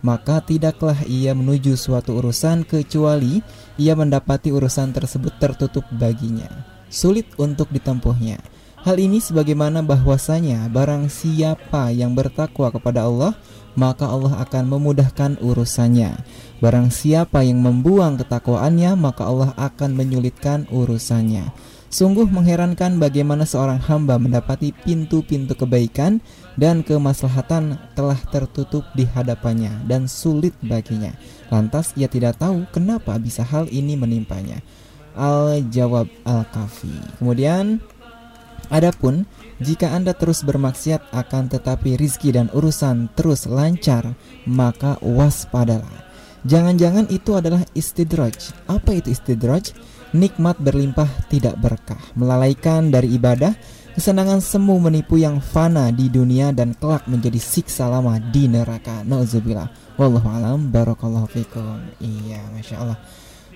[0.00, 3.44] Maka tidaklah ia menuju suatu urusan kecuali
[3.76, 6.48] ia mendapati urusan tersebut tertutup baginya
[6.88, 8.40] Sulit untuk ditempuhnya
[8.80, 13.36] Hal ini sebagaimana bahwasanya barang siapa yang bertakwa kepada Allah
[13.76, 16.16] maka Allah akan memudahkan urusannya.
[16.64, 21.52] Barang siapa yang membuang ketakwaannya maka Allah akan menyulitkan urusannya.
[21.90, 26.22] Sungguh mengherankan bagaimana seorang hamba mendapati pintu-pintu kebaikan
[26.54, 31.10] dan kemaslahatan telah tertutup di hadapannya dan sulit baginya.
[31.50, 34.62] Lantas ia tidak tahu kenapa bisa hal ini menimpanya.
[35.18, 37.18] Al-Jawab Al-Kafi.
[37.18, 37.82] Kemudian
[38.70, 39.26] Adapun
[39.58, 44.14] jika Anda terus bermaksiat akan tetapi rizki dan urusan terus lancar,
[44.46, 46.06] maka waspadalah.
[46.46, 48.54] Jangan-jangan itu adalah istidraj.
[48.70, 49.74] Apa itu istidraj?
[50.10, 53.54] Nikmat berlimpah tidak berkah, melalaikan dari ibadah,
[53.94, 59.06] kesenangan semu menipu yang fana di dunia dan kelak menjadi siksa lama di neraka.
[59.06, 59.70] Nauzubillah.
[59.94, 61.78] Wallahu alam barakallahu fikum.
[62.02, 62.98] Iya, Masya Allah.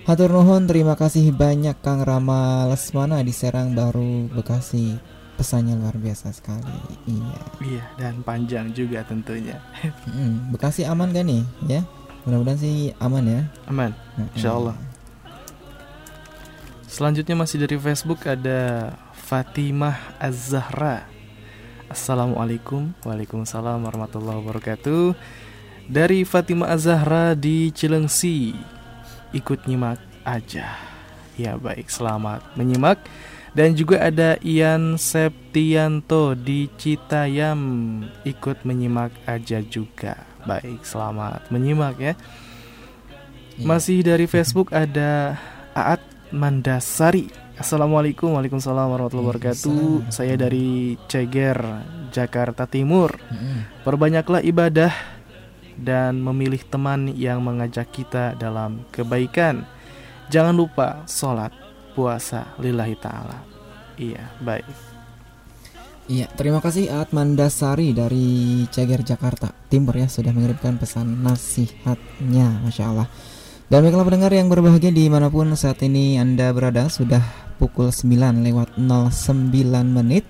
[0.05, 4.95] Hatur nuhun, terima kasih banyak Kang Rama Lesmana di Serang Baru, Bekasi.
[5.35, 6.71] Pesannya luar biasa sekali.
[7.03, 7.39] Iya.
[7.59, 9.59] Iya, dan panjang juga tentunya.
[10.07, 11.43] Hmm, Bekasi aman gak nih?
[11.67, 11.81] Ya,
[12.23, 13.41] mudah-mudahan sih aman ya.
[13.67, 13.91] Aman,
[14.37, 14.94] insya Allah.
[16.95, 18.95] Selanjutnya masih dari Facebook ada
[19.27, 21.03] Fatimah Az-Zahra.
[21.91, 25.11] Assalamualaikum, waalaikumsalam warahmatullahi wabarakatuh.
[25.91, 28.55] Dari Fatimah Az-Zahra di Cilengsi.
[29.35, 30.79] Ikut nyimak aja.
[31.35, 33.03] Ya baik, selamat menyimak.
[33.51, 37.59] Dan juga ada Ian Septianto di Citayam
[38.23, 40.23] ikut menyimak aja juga.
[40.47, 42.15] Baik, selamat menyimak ya.
[43.59, 43.67] Iya.
[43.67, 45.35] Masih dari Facebook ada
[45.75, 47.29] Aat Mandasari.
[47.55, 50.09] Assalamualaikum Waalaikumsalam warahmatullahi wabarakatuh.
[50.09, 51.57] Saya dari Ceger,
[52.09, 53.15] Jakarta Timur.
[53.85, 54.93] Perbanyaklah ibadah
[55.75, 59.67] dan memilih teman yang mengajak kita dalam kebaikan.
[60.33, 61.53] Jangan lupa sholat,
[61.93, 63.39] puasa, lillahi ta'ala.
[63.95, 64.65] Iya, baik.
[66.05, 72.93] Iya, terima kasih Atman Dasari dari Ceger Jakarta Timur ya sudah mengirimkan pesan nasihatnya, masya
[72.93, 73.09] Allah.
[73.65, 77.25] Dan baiklah pendengar yang berbahagia di mana pun saat ini anda berada sudah
[77.57, 79.09] pukul 9 lewat 09
[79.89, 80.21] menit.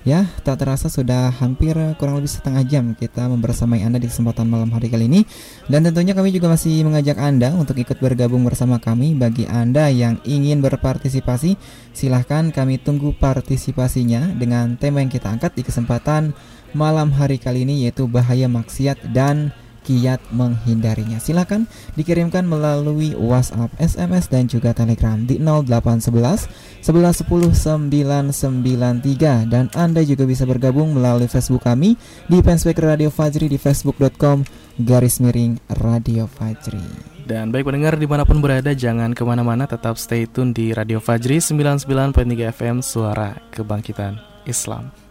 [0.00, 4.72] Ya, tak terasa sudah hampir kurang lebih setengah jam kita membersamai Anda di kesempatan malam
[4.72, 5.28] hari kali ini.
[5.68, 9.12] Dan tentunya kami juga masih mengajak Anda untuk ikut bergabung bersama kami.
[9.12, 11.60] Bagi Anda yang ingin berpartisipasi,
[11.92, 16.32] silahkan kami tunggu partisipasinya dengan tema yang kita angkat di kesempatan
[16.72, 19.52] malam hari kali ini yaitu bahaya maksiat dan
[19.84, 21.18] kiat menghindarinya.
[21.18, 21.66] Silakan
[21.96, 26.48] dikirimkan melalui WhatsApp, SMS dan juga Telegram di 0811
[26.84, 31.96] 1110 993 dan Anda juga bisa bergabung melalui Facebook kami
[32.28, 34.44] di fanspage Radio Fajri di facebook.com
[34.80, 37.10] garis miring Radio Fajri.
[37.30, 40.98] Dan baik pendengar di mana pun berada jangan ke mana-mana tetap stay tune di Radio
[40.98, 44.18] Fajri 99.3 FM Suara Kebangkitan
[44.50, 45.09] Islam.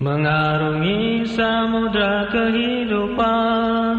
[0.00, 3.96] Mengarungi samudra kehidupan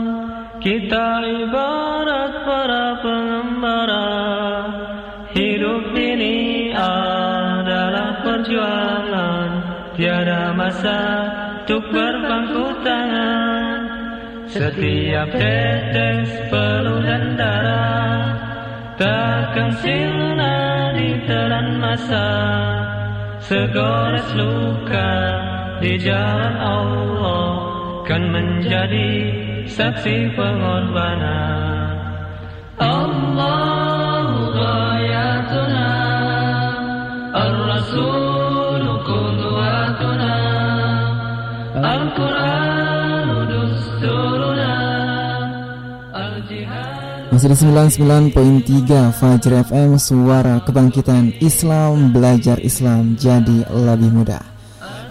[0.58, 4.10] Kita ibarat para pengembara.
[5.30, 9.50] Hidup ini adalah perjuangan
[9.94, 11.02] Tiada masa
[11.62, 13.80] untuk berpangku tangan.
[14.50, 18.26] Setiap tetes peluh dan darah
[18.98, 22.30] Takkan sirna ditelan masa.
[23.38, 25.41] Segores luka
[25.82, 27.50] di jalan Allah
[28.06, 29.10] kan menjadi
[29.65, 31.98] saksi pengorbanan.
[32.82, 35.89] Allahu ghayatuna
[37.30, 40.38] Ar-Rasul qudwatuna
[41.78, 44.74] Al-Quran dusturuna
[46.10, 54.51] Al-Jihad Masih di 99.3 Fajr FM Suara Kebangkitan Islam Belajar Islam Jadi Lebih Mudah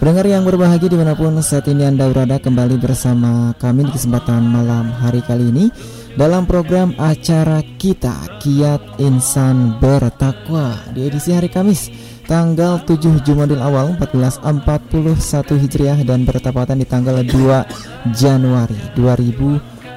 [0.01, 4.49] Pendengar yang berbahagia di mana pun saat ini Anda berada kembali bersama kami di kesempatan
[4.49, 5.69] malam hari kali ini
[6.17, 10.89] Dalam program acara kita Kiat Insan Bertakwa.
[10.97, 11.93] Di edisi hari Kamis
[12.25, 18.81] tanggal 7 Jumadil Awal 1441 Hijriah dan bertepatan di tanggal 2 Januari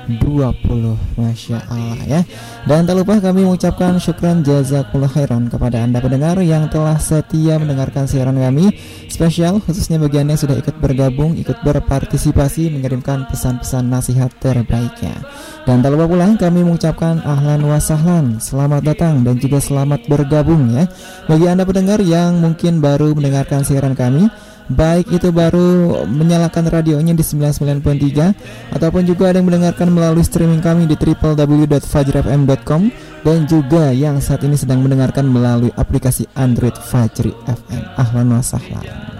[0.07, 2.21] 2020 Masya Allah ya.
[2.67, 8.07] Dan tak lupa kami mengucapkan syukran jazakallah khairan kepada anda pendengar yang telah setia mendengarkan
[8.07, 8.75] siaran kami.
[9.07, 15.23] Spesial khususnya bagi anda yang sudah ikut bergabung, ikut berpartisipasi mengirimkan pesan-pesan nasihat terbaiknya.
[15.63, 20.75] Dan tak lupa pula kami mengucapkan ahlan wa sahlan Selamat datang dan juga selamat bergabung
[20.75, 20.87] ya.
[21.27, 24.27] Bagi anda pendengar yang mungkin baru mendengarkan siaran kami
[24.71, 30.87] Baik itu baru menyalakan radionya di 99.3 Ataupun juga ada yang mendengarkan melalui streaming kami
[30.87, 32.81] di www.fajrfm.com
[33.27, 39.13] Dan juga yang saat ini sedang mendengarkan melalui aplikasi Android Fajri FM Ahlan wa sahlan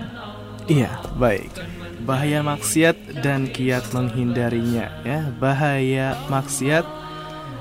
[0.63, 1.51] Iya, baik.
[2.08, 5.27] Bahaya maksiat dan kiat menghindarinya ya.
[5.39, 7.02] Bahaya maksiat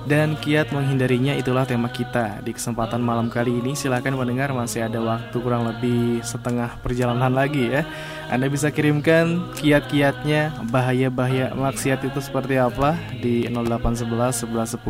[0.02, 3.78] dan kiat menghindarinya itulah tema kita di kesempatan malam kali ini.
[3.78, 7.86] Silakan mendengar masih ada waktu kurang lebih setengah perjalanan lagi ya.
[8.26, 14.82] Anda bisa kirimkan kiat-kiatnya, bahaya-bahaya maksiat itu seperti apa di 0811 1110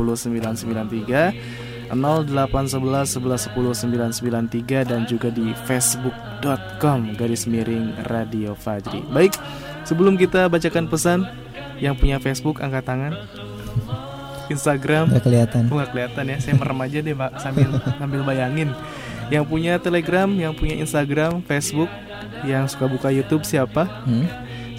[1.92, 9.04] 993 0811 1110 993 dan juga di facebook.com garis miring Radio Fajri.
[9.12, 9.36] Baik,
[9.84, 11.28] sebelum kita bacakan pesan
[11.76, 13.12] yang punya Facebook angkat tangan.
[14.50, 15.12] Instagram.
[15.12, 15.62] Nggak kelihatan.
[15.68, 16.36] Nggak kelihatan ya.
[16.42, 18.70] Saya merem aja deh, Pak, sambil sambil bayangin.
[19.30, 21.88] Yang punya Telegram, yang punya Instagram, Facebook,
[22.44, 23.86] yang suka buka YouTube siapa?
[24.04, 24.26] Hmm?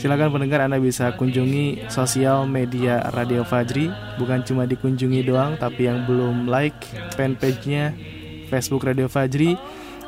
[0.03, 3.87] Silakan pendengar Anda bisa kunjungi sosial media Radio Fajri
[4.19, 6.75] Bukan cuma dikunjungi doang Tapi yang belum like
[7.15, 7.95] fanpage-nya
[8.51, 9.55] Facebook Radio Fajri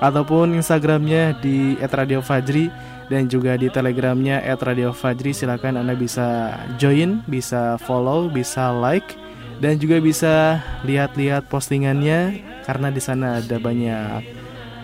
[0.04, 2.68] Ataupun Instagramnya di @radiofajri
[3.08, 9.16] Dan juga di telegramnya @radiofajri Silakan Anda bisa join, bisa follow, bisa like
[9.60, 14.20] Dan juga bisa lihat-lihat postingannya Karena di sana ada banyak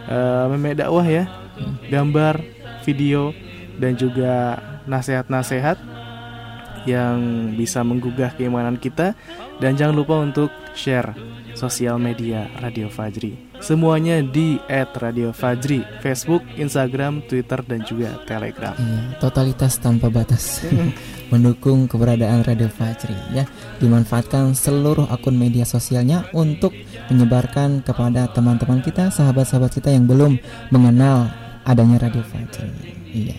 [0.08, 1.28] eh, meme dakwah ya
[1.92, 2.42] Gambar,
[2.88, 3.36] video,
[3.78, 4.58] dan juga
[4.90, 5.78] nasihat-nasihat
[6.90, 9.14] yang bisa menggugah keimanan kita
[9.62, 11.14] dan jangan lupa untuk share
[11.54, 13.51] sosial media Radio Fajri.
[13.62, 18.74] Semuanya di @radiofajri, Facebook, Instagram, Twitter dan juga Telegram.
[18.74, 20.66] Iya, totalitas tanpa batas.
[21.32, 23.46] Mendukung keberadaan Radio Fajri ya.
[23.80, 26.74] Dimanfaatkan seluruh akun media sosialnya untuk
[27.08, 30.42] menyebarkan kepada teman-teman kita, sahabat-sahabat kita yang belum
[30.74, 31.30] mengenal
[31.64, 32.68] adanya Radio Fajri.
[33.14, 33.36] Iya.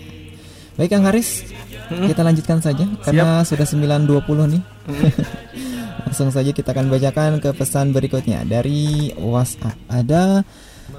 [0.78, 1.44] Baik Kang Haris,
[1.90, 4.62] kita lanjutkan saja karena sudah 9.20 nih.
[6.07, 9.79] Langsung saja kita akan bacakan ke pesan berikutnya dari WhatsApp.
[9.87, 10.43] Ada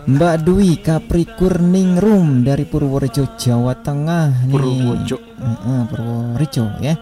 [0.04, 4.54] Mbak Dwi Capricorningrum dari Purworejo, Jawa Tengah nih.
[4.54, 5.18] Purworejo.
[5.20, 6.96] Heeh, Purworejo ya.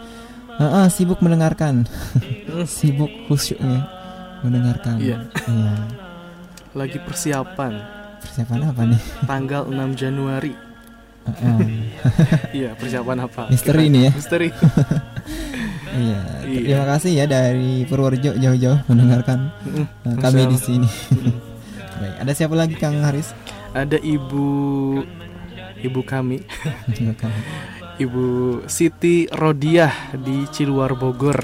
[0.59, 1.87] Heeh, sibuk mendengarkan.
[2.77, 3.85] sibuk khusyuknya
[4.41, 4.97] mendengarkan.
[5.01, 5.17] Iya.
[5.47, 5.73] Iya.
[6.71, 7.73] Lagi persiapan
[8.21, 9.01] Persiapan apa nih?
[9.25, 10.53] tanggal 6 Januari.
[12.57, 13.45] Iya, persiapan apa?
[13.49, 14.11] Misteri nih ya.
[14.13, 14.49] Misteri.
[15.91, 16.19] Iya.
[16.47, 16.59] Iya.
[16.65, 20.89] Terima kasih ya dari Purworejo jauh-jauh mendengarkan Mm, uh, kami di sini.
[22.01, 23.35] Baik, ada siapa lagi Kang Haris?
[23.71, 24.45] Ada ibu
[25.87, 26.41] ibu kami.
[28.01, 28.25] Ibu
[28.65, 31.37] Siti Rodiah di Ciluar Bogor.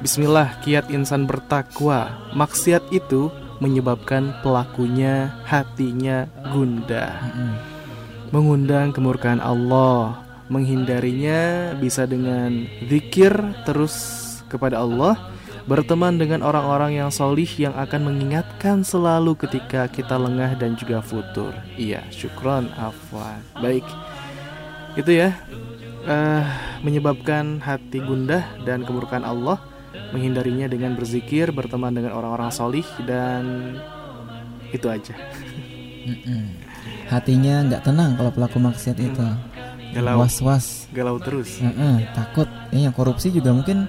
[0.00, 2.32] Bismillah, kiat insan bertakwa.
[2.32, 3.28] Maksiat itu
[3.60, 7.12] menyebabkan pelakunya hatinya gundah.
[8.32, 10.25] Mengundang kemurkaan Allah.
[10.46, 13.34] Menghindarinya bisa dengan zikir
[13.66, 13.94] terus
[14.46, 15.34] kepada Allah.
[15.66, 21.50] Berteman dengan orang-orang yang solih yang akan mengingatkan selalu ketika kita lengah dan juga futur.
[21.74, 23.42] Iya, syukron, afwan.
[23.58, 23.82] Baik,
[24.94, 25.34] itu ya
[26.06, 26.46] eh
[26.86, 29.58] menyebabkan hati gundah dan kemurkaan Allah
[30.14, 33.74] menghindarinya dengan berzikir berteman dengan orang-orang solih dan
[34.70, 35.18] itu aja
[36.06, 36.54] Mm-mm.
[37.10, 39.26] Hatinya nggak tenang kalau pelaku maksiat itu.
[39.96, 40.84] Galau Was-was.
[40.92, 42.44] galau terus Heeh, takut.
[42.70, 43.88] Eh, yang korupsi juga mungkin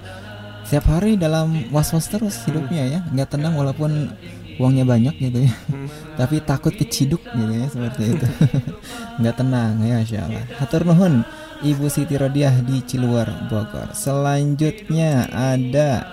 [0.64, 4.12] setiap hari dalam was-was terus hidupnya ya, nggak tenang walaupun
[4.58, 5.54] uangnya banyak gitu ya.
[5.68, 5.88] Hmm.
[6.20, 8.28] Tapi takut keciduk gitu ya seperti itu.
[9.20, 10.44] nggak tenang ya, Masya Allah.
[10.58, 11.24] Hatur nuhun,
[11.62, 13.94] Ibu Siti Rodiah di Ciluar Bogor.
[13.94, 16.04] Selanjutnya ada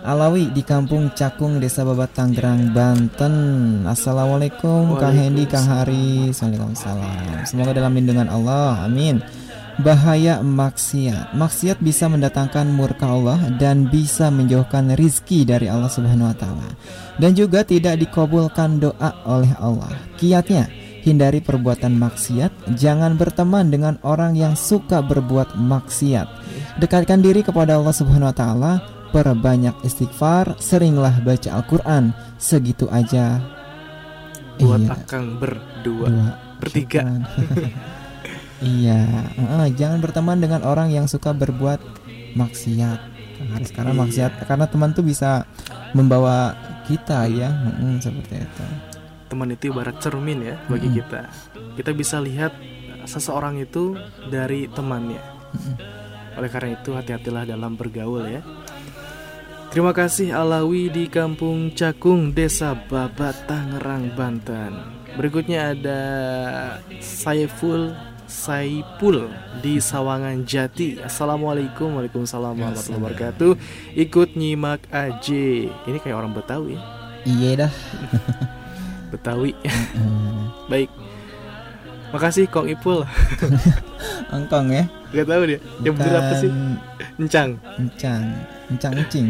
[0.00, 3.34] Alawi di Kampung Cakung, Desa Babat, Tangerang, Banten.
[3.84, 6.40] Assalamualaikum, Kang Hendi, Kang Haris.
[6.40, 7.44] Waalaikumsalam.
[7.44, 8.88] Semoga dalam lindungan Allah.
[8.88, 9.20] Amin.
[9.84, 11.36] Bahaya maksiat.
[11.36, 16.68] Maksiat bisa mendatangkan murka Allah dan bisa menjauhkan rizki dari Allah Subhanahu wa taala.
[17.20, 19.92] Dan juga tidak dikabulkan doa oleh Allah.
[20.16, 20.64] Kiatnya,
[21.04, 26.28] hindari perbuatan maksiat, jangan berteman dengan orang yang suka berbuat maksiat.
[26.80, 28.72] Dekatkan diri kepada Allah Subhanahu wa taala,
[29.10, 32.10] perbanyak istighfar, seringlah baca Al-Qur'an.
[32.36, 33.38] Segitu aja.
[34.56, 36.36] buat Iya, akang berdua dua.
[36.60, 37.00] bertiga
[38.60, 39.00] iya,
[39.32, 41.80] heeh, jangan berteman dengan orang yang suka berbuat
[42.36, 43.00] maksiat.
[43.56, 44.00] Harus karena Iya.
[44.04, 45.48] maksiat karena teman tuh bisa
[45.90, 46.52] membawa
[46.84, 48.64] kita ya, heeh, seperti itu.
[49.26, 50.98] teman itu ibarat cermin ya bagi Mm-mm.
[50.98, 51.20] kita
[51.78, 52.50] kita bisa lihat
[53.06, 53.94] seseorang itu
[54.26, 55.22] dari temannya
[55.54, 55.74] Mm-mm.
[56.34, 58.42] oleh karena itu hati-hatilah dalam bergaul ya
[59.70, 64.74] Terima kasih Alawi di Kampung Cakung, Desa Babat, Tangerang, Banten.
[65.14, 66.02] Berikutnya ada
[66.98, 67.94] Saiful
[68.26, 69.30] Saipul
[69.62, 70.98] di Sawangan Jati.
[70.98, 73.52] Assalamualaikum, waalaikumsalam warahmatullahi wabarakatuh.
[73.94, 75.46] Ikut nyimak aja.
[75.86, 76.82] Ini kayak orang Betawi, ya.
[77.30, 77.72] Iya dah.
[79.14, 79.54] Betawi.
[80.66, 80.90] Baik.
[82.10, 83.06] Makasih Kong Ipul.
[84.34, 84.84] Engkong ya.
[85.14, 85.58] Gak tahu dia.
[85.82, 86.50] Yang bener apa sih?
[87.18, 87.50] Encang.
[87.78, 88.22] Encang,
[88.70, 89.28] encang encing.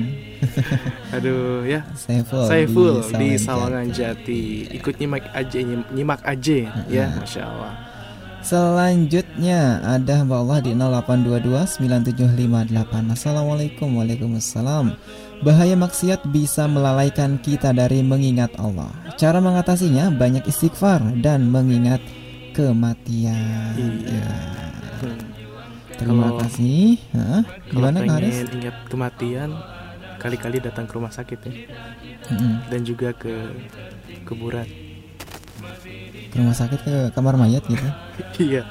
[1.16, 1.84] Aduh ya.
[1.92, 4.42] Saiful, Saiful Sawangan di Sawangan Jati.
[4.76, 6.56] Ikut nyimak aja, nyim- nyimak aja
[6.88, 7.72] ya, masya Allah.
[8.40, 14.96] Selanjutnya ada Mbak Allah di 08229758 Assalamualaikum Waalaikumsalam
[15.44, 18.88] Bahaya maksiat bisa melalaikan kita dari mengingat Allah
[19.20, 22.00] Cara mengatasinya banyak istighfar dan mengingat
[22.52, 24.10] kematian Iya.
[24.12, 24.34] Ya.
[25.92, 27.42] Terima Kalau- kasih Hah?
[27.44, 28.36] Kalau Gimana Kak pengen Haris?
[28.52, 29.50] ingat kematian,
[30.16, 31.52] kali-kali datang ke rumah sakit ya
[32.26, 32.52] Mm-mm.
[32.66, 33.32] dan juga ke
[34.24, 34.64] kuburan.
[36.30, 37.84] ke rumah sakit ke kamar mayat gitu
[38.46, 38.62] Iya.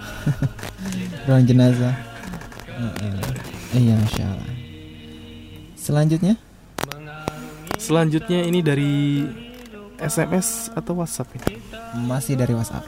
[1.26, 1.92] ruang jenazah
[3.72, 4.50] iya masya Allah
[5.76, 6.36] selanjutnya
[7.80, 9.26] Selanjutnya ini dari
[9.98, 11.58] SMS atau WhatsApp ini.
[11.98, 12.86] masih dari WhatsApp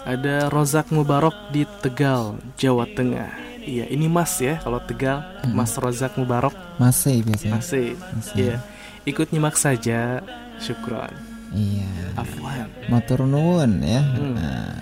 [0.00, 3.36] Ada Rozak Mubarok di Tegal, Jawa Tengah.
[3.60, 5.20] Iya, ini Mas ya kalau Tegal,
[5.52, 7.92] Mas Rozak Mubarok masih biasanya masih.
[8.16, 8.34] Masih.
[8.34, 8.56] Iya.
[9.04, 10.20] Ikut nyimak saja.
[10.60, 11.08] Syukron.
[11.56, 12.68] iya Afwan.
[12.88, 14.00] Matur nuwun ya.
[14.04, 14.34] Hmm.
[14.36, 14.72] Nah,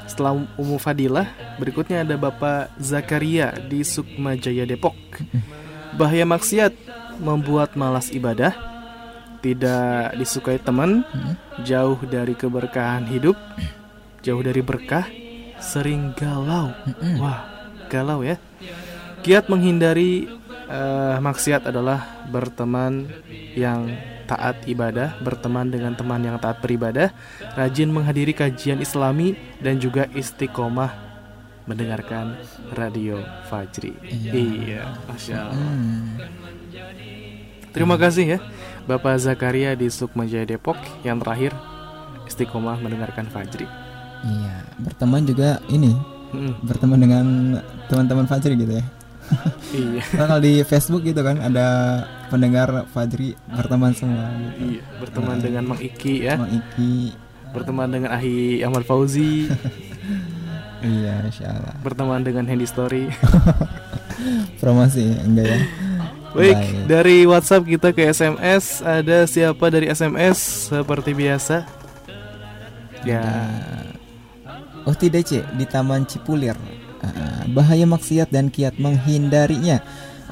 [0.07, 1.24] setelah Umu Fadilah,
[1.57, 4.95] berikutnya ada Bapak Zakaria di Sukma Jaya Depok.
[5.97, 6.72] Bahaya maksiat
[7.19, 8.55] membuat malas ibadah,
[9.43, 11.03] tidak disukai teman,
[11.67, 13.35] jauh dari keberkahan hidup,
[14.23, 15.05] jauh dari berkah,
[15.59, 16.71] sering galau.
[17.19, 17.45] Wah,
[17.91, 18.39] galau ya.
[19.23, 20.27] Kiat menghindari
[20.67, 23.07] eh, maksiat adalah berteman
[23.55, 23.87] yang
[24.27, 27.13] taat ibadah, berteman dengan teman yang taat beribadah,
[27.55, 31.13] rajin menghadiri kajian islami dan juga istiqomah
[31.67, 32.41] mendengarkan
[32.75, 33.95] radio Fajri.
[34.03, 35.73] Iya, masya Allah.
[35.77, 36.19] Hmm.
[37.73, 38.39] Terima kasih ya,
[38.85, 41.57] Bapak Zakaria di Sukma Jaya Depok yang terakhir
[42.25, 43.64] istiqomah mendengarkan Fajri.
[44.23, 45.97] Iya, berteman juga ini,
[46.31, 47.25] Hmm, berteman dengan
[47.87, 48.85] teman-teman Fajri gitu ya.
[49.70, 51.66] iya, Nah, kalau di Facebook gitu kan ada
[52.29, 54.77] pendengar Fajri berteman semua gitu.
[54.77, 56.93] iya, berteman dengan Mang Iki ya, Mang Iki.
[57.51, 59.49] berteman dengan Ahi Ahmad Fauzi,
[60.83, 61.75] Iya, Masya Allah.
[61.79, 63.07] berteman dengan Handy Story.
[64.61, 65.59] Promosi enggak ya?
[66.33, 71.68] Baik, dari WhatsApp kita ke SMS Ada siapa dari SMS seperti biasa?
[73.05, 73.20] Ya,
[74.83, 76.59] Oh tidak cek di Taman Cipulir.
[77.03, 79.83] Ah, Bahaya maksiat dan kiat menghindarinya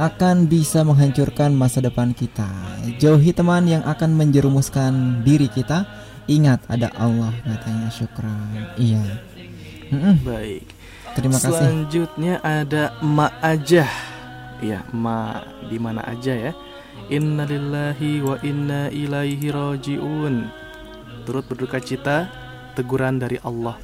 [0.00, 2.48] Akan bisa menghancurkan masa depan kita.
[2.96, 5.84] Jauhi teman yang akan menjerumuskan diri kita.
[6.24, 7.92] Ingat ada Allah katanya.
[7.92, 8.72] Syukran.
[8.80, 9.02] Iya.
[10.24, 10.64] Baik.
[11.18, 11.52] Terima kasih.
[11.52, 13.34] Selanjutnya ada Emak
[14.60, 16.52] Iya, Emak di mana aja ya.
[17.08, 20.34] Innalillahi wa inna ilaihi rajiun.
[21.24, 22.28] Turut berduka cita
[22.76, 23.76] Teguran dari Allah.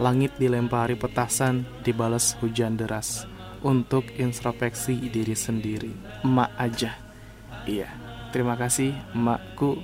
[0.00, 3.26] Langit dilempari petasan Dibalas hujan deras.
[3.60, 5.92] Untuk introspeksi diri sendiri
[6.24, 6.96] Emak aja.
[7.68, 7.92] Iya,
[8.32, 9.76] terima kasih emakku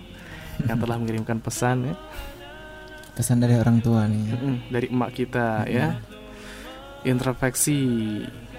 [0.64, 1.94] Yang telah mengirimkan pesan ya.
[3.12, 6.00] Pesan dari orang tua nih Mm-mm, Dari emak kita ya.
[7.04, 7.76] Introspeksi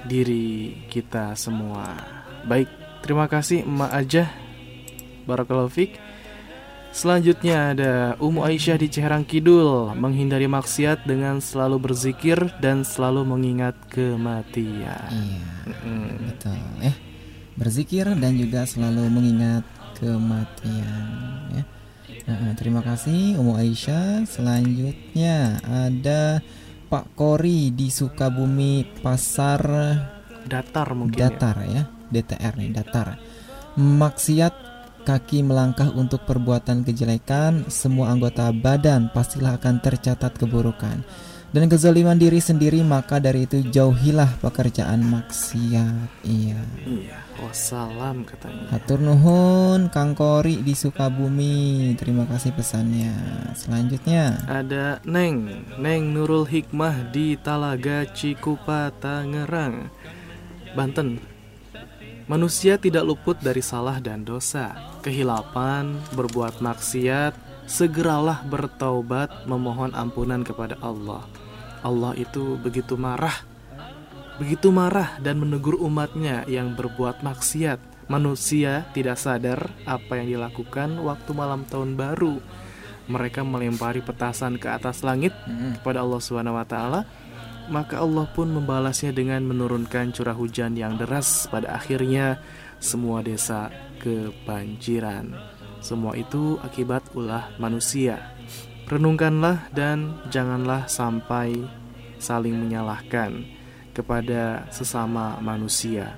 [0.08, 1.94] diri kita semua.
[2.48, 2.72] Baik,
[3.04, 4.24] terima kasih emak aja
[5.28, 5.68] Barakallahu
[6.96, 7.94] Selanjutnya ada
[8.24, 15.12] Umu Aisyah di Ciherang Kidul Menghindari maksiat dengan selalu berzikir Dan selalu mengingat kematian.
[15.12, 16.32] Iya Mm-mm.
[16.32, 16.58] betul.
[16.82, 16.96] Eh
[17.58, 19.66] berzikir dan juga selalu mengingat
[19.98, 21.64] kematian ya.
[22.30, 24.24] Nah, terima kasih Umu Aisyah.
[24.30, 26.40] Selanjutnya ada
[26.88, 29.62] Pak Kori di Sukabumi Pasar
[30.48, 31.28] Datar mungkin ya.
[31.28, 33.08] Datar ya DTR nih Datar.
[33.76, 34.54] Maksiat
[35.04, 41.04] kaki melangkah untuk perbuatan kejelekan semua anggota badan pastilah akan tercatat keburukan
[41.56, 46.28] dan kezaliman diri sendiri maka dari itu jauhilah pekerjaan maksiat.
[46.28, 46.60] Iya.
[46.84, 48.68] Iya, wassalam katanya.
[48.76, 51.96] Hatur nuhun Kang Kori di Sukabumi.
[51.96, 53.16] Terima kasih pesannya.
[53.56, 54.44] Selanjutnya.
[54.44, 59.88] Ada Neng, Neng Nurul Hikmah di Talaga Cikupa Tangerang,
[60.76, 61.24] Banten.
[62.28, 70.80] Manusia tidak luput dari salah dan dosa, kehilapan, berbuat maksiat, segeralah bertaubat memohon ampunan kepada
[70.82, 71.22] Allah.
[71.86, 73.46] Allah itu begitu marah
[74.38, 77.82] begitu marah dan menegur umatnya yang berbuat maksiat.
[78.08, 82.40] Manusia tidak sadar apa yang dilakukan waktu malam tahun baru.
[83.12, 85.36] Mereka melempari petasan ke atas langit
[85.80, 87.02] kepada Allah Subhanahu wa taala,
[87.68, 91.52] maka Allah pun membalasnya dengan menurunkan curah hujan yang deras.
[91.52, 92.40] Pada akhirnya
[92.80, 93.68] semua desa
[94.00, 95.57] kebanjiran.
[95.80, 98.34] Semua itu akibat ulah manusia.
[98.88, 101.54] Renungkanlah dan janganlah sampai
[102.18, 103.46] saling menyalahkan
[103.92, 106.18] kepada sesama manusia.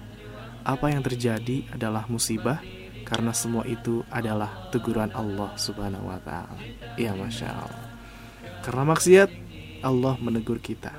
[0.63, 2.61] Apa yang terjadi adalah musibah
[3.07, 6.59] karena semua itu adalah teguran Allah Subhanahu wa taala.
[6.93, 7.87] Ya Masya Allah.
[8.61, 9.29] Karena maksiat
[9.81, 10.93] Allah menegur kita.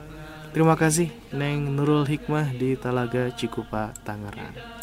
[0.51, 4.80] Terima kasih Neng Nurul Hikmah di Talaga Cikupa Tangerang.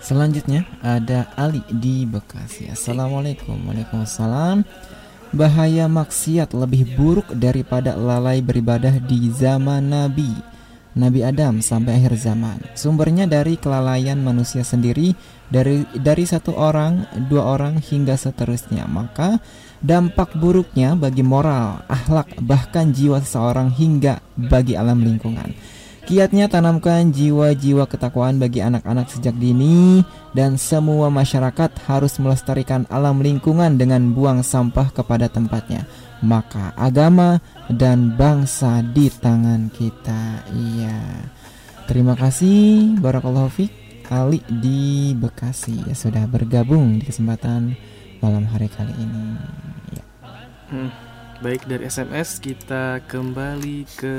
[0.00, 2.72] Selanjutnya ada Ali di Bekasi.
[2.72, 3.56] Assalamualaikum.
[3.68, 4.64] Waalaikumsalam.
[5.30, 10.50] Bahaya maksiat lebih buruk daripada lalai beribadah di zaman Nabi
[10.90, 12.58] Nabi Adam sampai akhir zaman.
[12.74, 15.14] Sumbernya dari kelalaian manusia sendiri
[15.46, 18.90] dari dari satu orang, dua orang hingga seterusnya.
[18.90, 19.38] Maka
[19.78, 25.54] dampak buruknya bagi moral, akhlak, bahkan jiwa seseorang hingga bagi alam lingkungan.
[26.10, 30.02] Kiatnya tanamkan jiwa-jiwa ketakwaan bagi anak-anak sejak dini
[30.34, 35.86] dan semua masyarakat harus melestarikan alam lingkungan dengan buang sampah kepada tempatnya.
[36.18, 37.38] Maka agama
[37.70, 40.50] dan bangsa di tangan kita.
[40.50, 41.30] Iya.
[41.86, 43.70] Terima kasih Barakallahu Fik
[44.10, 47.78] Ali di Bekasi ya sudah bergabung di kesempatan
[48.18, 49.38] malam hari kali ini.
[49.94, 50.02] Ya.
[50.74, 50.90] Hmm,
[51.38, 54.16] baik dari SMS kita kembali ke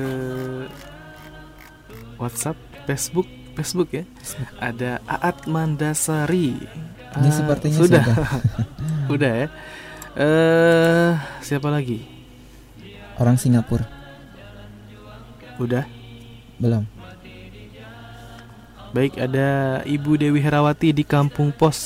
[2.22, 3.26] WhatsApp, Facebook,
[3.57, 4.05] Facebook ya.
[4.61, 6.55] Ada Aat Mandasari.
[7.17, 8.03] Ini Ah, sepertinya sudah.
[8.07, 8.28] sudah.
[9.11, 9.47] Udah ya.
[10.11, 11.11] Eh,
[11.41, 12.03] siapa lagi?
[13.15, 13.88] Orang Singapura
[15.55, 15.86] Udah.
[16.57, 16.84] belum.
[18.91, 21.80] Baik, ada Ibu Dewi Herawati di Kampung Pos.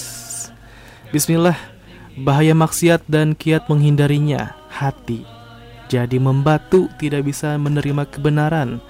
[1.14, 1.54] Bismillah,
[2.18, 5.22] bahaya maksiat dan kiat menghindarinya, hati.
[5.86, 8.82] Jadi membatu tidak bisa menerima kebenaran,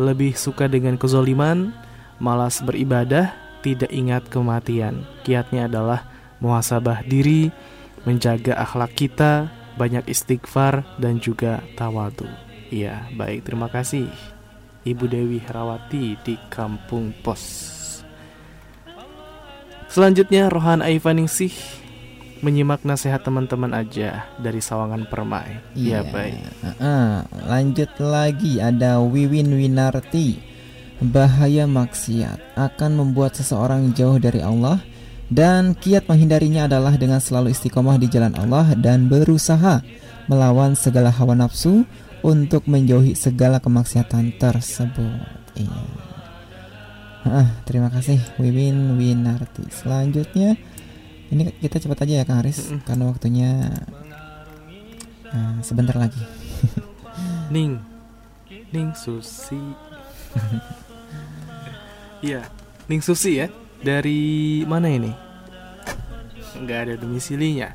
[0.00, 1.76] lebih suka dengan kezoliman,
[2.16, 5.04] malas beribadah, tidak ingat kematian.
[5.22, 6.08] Kiatnya adalah
[6.40, 7.52] muhasabah diri,
[8.08, 12.26] menjaga akhlak kita, banyak istighfar dan juga tawadu.
[12.72, 14.08] Iya, baik, terima kasih.
[14.80, 17.44] Ibu Dewi Herawati di Kampung Pos.
[19.90, 21.52] Selanjutnya Rohan Aifaningsih
[22.40, 25.60] menyimak nasihat teman-teman aja dari Sawangan Permai.
[25.76, 26.40] Iya, baik.
[26.80, 30.40] Ah, lanjut lagi ada Wiwin Winarti.
[31.00, 34.84] Bahaya maksiat akan membuat seseorang jauh dari Allah
[35.32, 39.80] dan kiat menghindarinya adalah dengan selalu istiqomah di jalan Allah dan berusaha
[40.28, 41.88] melawan segala hawa nafsu
[42.20, 45.24] untuk menjauhi segala kemaksiatan tersebut.
[45.56, 45.80] Iya.
[47.24, 49.68] Ah, terima kasih Wiwin Winarti.
[49.72, 50.56] Selanjutnya
[51.30, 52.82] ini kita cepat aja ya Kang Haris Mm-mm.
[52.82, 53.50] karena waktunya
[55.30, 56.18] ah, sebentar lagi.
[57.54, 57.78] Ning.
[58.70, 59.58] Ning Susi.
[62.20, 62.44] Iya,
[62.84, 63.48] Ning Susi ya.
[63.80, 65.08] Dari mana ini?
[66.60, 67.72] Nggak ada domisilinya.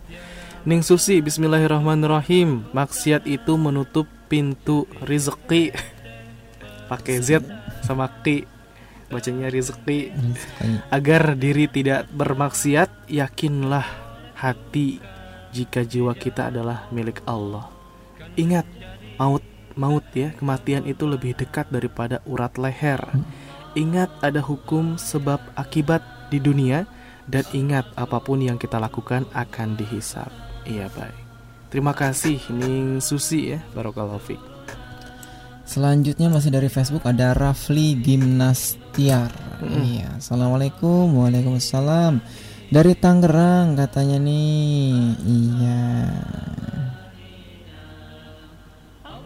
[0.70, 2.70] Ning Susi, Bismillahirrahmanirrahim.
[2.70, 5.74] Maksiat itu menutup pintu rizki.
[6.94, 7.42] Pakai Z
[7.82, 8.46] sama Q.
[9.10, 9.48] Bacanya.
[9.54, 10.10] Rizki.
[10.90, 13.86] Agar diri tidak bermaksiat, yakinlah
[14.36, 15.00] hati
[15.56, 17.70] jika jiwa kita adalah milik Allah.
[18.36, 18.68] Ingat,
[19.16, 19.44] maut
[19.76, 23.00] maut ya, kematian itu lebih dekat daripada urat leher.
[23.76, 26.88] Ingat ada hukum sebab akibat di dunia
[27.28, 30.32] dan ingat apa pun yang kita lakukan akan dihisap.
[30.64, 31.26] Iya, baik.
[31.70, 34.56] Terima kasih Ning Susi ya, Barokallahu.
[35.66, 37.98] Selanjutnya masih dari Facebook ada Rafli
[38.96, 39.28] Gimnastiar.
[39.60, 39.84] Mm-mm.
[39.84, 42.24] Iya, assalamualaikum, waalaikumsalam.
[42.72, 45.20] Dari Tangerang katanya nih.
[45.20, 45.84] Iya.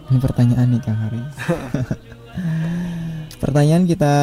[0.09, 1.33] Ini pertanyaan nih Kang Haris.
[3.45, 4.13] pertanyaan kita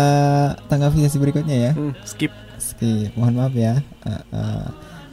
[0.66, 1.72] tanggapi sesi berikutnya ya.
[1.78, 2.34] Hmm, skip.
[2.58, 3.78] Skip, mohon maaf ya.
[4.02, 4.66] Eh, eh,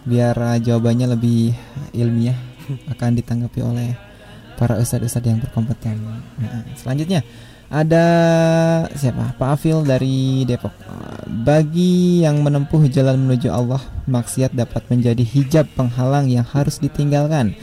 [0.10, 1.54] biar eh, jawabannya lebih
[1.94, 2.38] ilmiah
[2.98, 3.94] akan ditanggapi oleh
[4.58, 6.02] para ustadz-ustadz yang berkompeten.
[6.42, 7.22] Nah, selanjutnya
[7.74, 8.06] ada
[8.94, 9.34] siapa?
[9.34, 10.70] Pak Afil dari Depok.
[11.26, 17.58] Bagi yang menempuh jalan menuju Allah, maksiat dapat menjadi hijab penghalang yang harus ditinggalkan.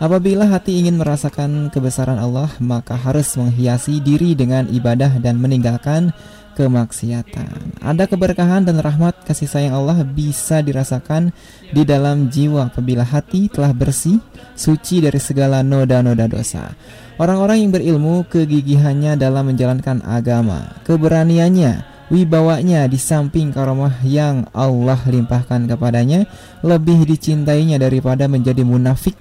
[0.00, 6.16] Apabila hati ingin merasakan kebesaran Allah, maka harus menghiasi diri dengan ibadah dan meninggalkan
[6.54, 7.80] kemaksiatan.
[7.82, 11.30] Ada keberkahan dan rahmat kasih sayang Allah bisa dirasakan
[11.70, 14.18] di dalam jiwa apabila hati telah bersih,
[14.58, 16.74] suci dari segala noda-noda dosa.
[17.20, 25.68] Orang-orang yang berilmu kegigihannya dalam menjalankan agama, keberaniannya, wibawanya di samping karomah yang Allah limpahkan
[25.70, 26.26] kepadanya
[26.64, 29.14] lebih dicintainya daripada menjadi munafik,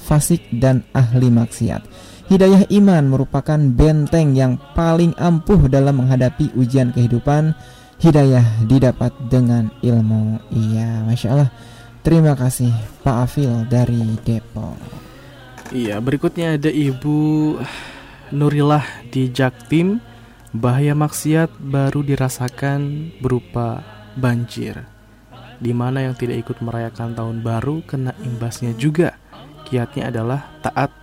[0.00, 2.11] fasik dan ahli maksiat.
[2.30, 7.56] Hidayah iman merupakan benteng yang paling ampuh dalam menghadapi ujian kehidupan.
[7.98, 10.38] Hidayah didapat dengan ilmu.
[10.50, 11.50] Iya, masya Allah.
[12.02, 12.74] Terima kasih
[13.06, 14.74] Pak Afil dari Depok.
[15.70, 17.18] Iya, berikutnya ada Ibu
[18.34, 20.02] Nurillah di Jaktim.
[20.52, 23.80] Bahaya maksiat baru dirasakan berupa
[24.18, 24.84] banjir.
[25.62, 29.16] Di mana yang tidak ikut merayakan tahun baru kena imbasnya juga.
[29.64, 31.01] Kiatnya adalah taat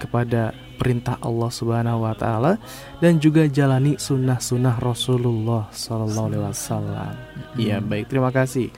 [0.00, 2.56] kepada perintah Allah Subhanahu wa taala
[3.04, 7.14] dan juga jalani sunnah-sunnah Rasulullah sallallahu alaihi wasallam.
[7.60, 8.72] Iya, baik, terima kasih.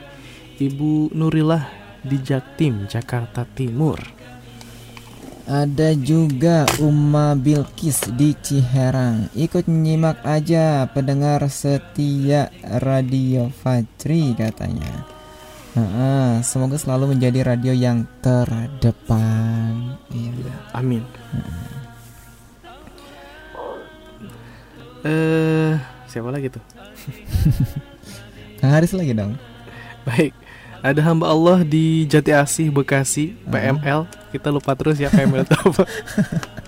[0.58, 1.70] Ibu Nurillah
[2.02, 4.02] di Jaktim, Jakarta Timur.
[5.42, 9.26] Ada juga Umma Bilkis di Ciherang.
[9.34, 12.46] Ikut nyimak aja pendengar setia
[12.82, 15.21] Radio Fajri katanya.
[15.72, 19.96] Nah, semoga selalu menjadi radio yang terdepan.
[20.12, 20.52] Iya.
[20.76, 21.00] Amin.
[25.02, 25.72] Eh,
[26.12, 26.60] siapa lagi tuh?
[28.60, 29.40] Kang Haris lagi dong.
[30.04, 30.36] Baik.
[30.82, 34.04] Ada hamba Allah di Jati Asih Bekasi, PML.
[34.34, 35.84] Kita lupa terus ya PML itu apa.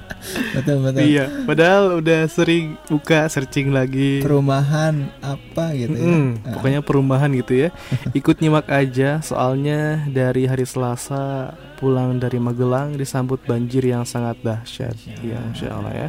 [0.55, 1.01] Betul betul.
[1.05, 4.25] iya, padahal udah sering buka searching lagi.
[4.25, 6.09] Perumahan apa gitu ya.
[6.09, 7.69] Mm, pokoknya perumahan gitu ya.
[8.19, 14.97] Ikut nyimak aja soalnya dari hari Selasa pulang dari Magelang disambut banjir yang sangat dahsyat.
[15.21, 16.09] Iya, Masya Allah ya.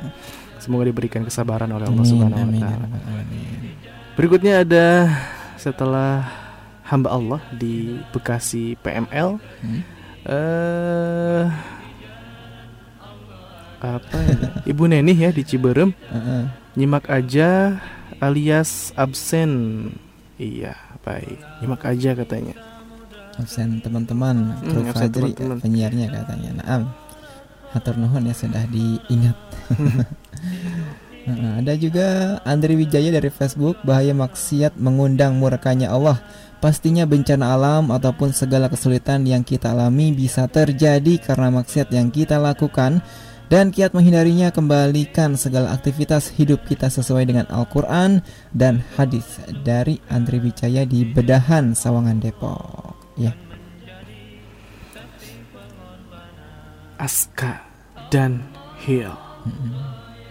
[0.62, 2.88] Semoga diberikan kesabaran oleh Allah Subhanahu wa ya taala.
[4.16, 4.88] Berikutnya ada
[5.60, 6.24] setelah
[6.88, 9.38] hamba Allah di Bekasi PML.
[9.62, 9.82] Hmm.
[10.26, 11.44] Eh
[13.86, 14.38] apa ya?
[14.66, 16.44] Ibu Neni ya di Ciberem Heeh.
[16.74, 17.78] nyimak aja
[18.18, 19.52] alias absen.
[20.36, 21.40] Iya, baik.
[21.60, 22.56] Nyimak aja katanya.
[23.36, 25.60] absen teman-teman Hmm, absen Fajri teman-teman.
[25.60, 26.82] penyiarnya katanya naam
[27.70, 29.36] hatur nuhun ya sudah diingat
[31.26, 32.08] Heeh, ada juga
[32.46, 36.22] Andri Wijaya dari Facebook bahaya maksiat mengundang murkanya Allah
[36.62, 42.38] pastinya bencana alam ataupun segala kesulitan yang kita alami bisa terjadi karena maksiat yang kita
[42.38, 43.02] lakukan
[43.48, 50.42] dan kiat menghindarinya kembalikan segala aktivitas hidup kita sesuai dengan Al-Quran dan hadis dari Andri
[50.42, 52.98] Wijaya di Bedahan Sawangan Depok.
[53.16, 53.32] Ya.
[56.98, 57.62] Aska
[58.10, 58.42] dan
[58.82, 59.12] Hill.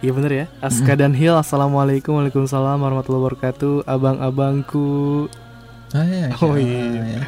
[0.02, 0.46] Iya bener ya?
[0.60, 3.88] Aska dan Hill Assalamualaikum Waalaikumsalam warahmatullahi wabarakatuh.
[3.88, 5.28] Abang-abangku.
[5.94, 7.22] Ah, ya, Masya Oh, Allah, iya.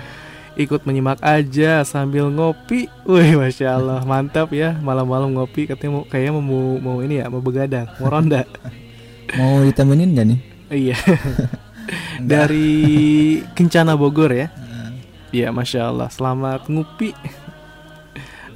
[0.57, 2.89] Ikut menyimak aja sambil ngopi.
[3.05, 7.45] Wih Masya Allah Mantap ya Malam-malam ngopi Katanya mau, kayaknya mau, mau ini ya Mau
[7.45, 8.49] begadang Mau ronda.
[9.39, 10.41] Mau ditemenin gak nih?
[10.73, 10.97] Iya.
[12.33, 12.73] Dari
[13.53, 14.49] Kencana Bogor ya.
[15.29, 17.13] Iya Masya Allah Selamat ngopi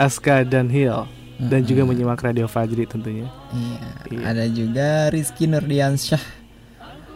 [0.01, 1.05] Aska dan Hill
[1.37, 3.29] Dan juga menyimak Radio Fajri tentunya.
[3.53, 3.81] Iya.
[4.09, 4.25] Iya.
[4.25, 6.40] Ada juga Rizky Nurdiansyah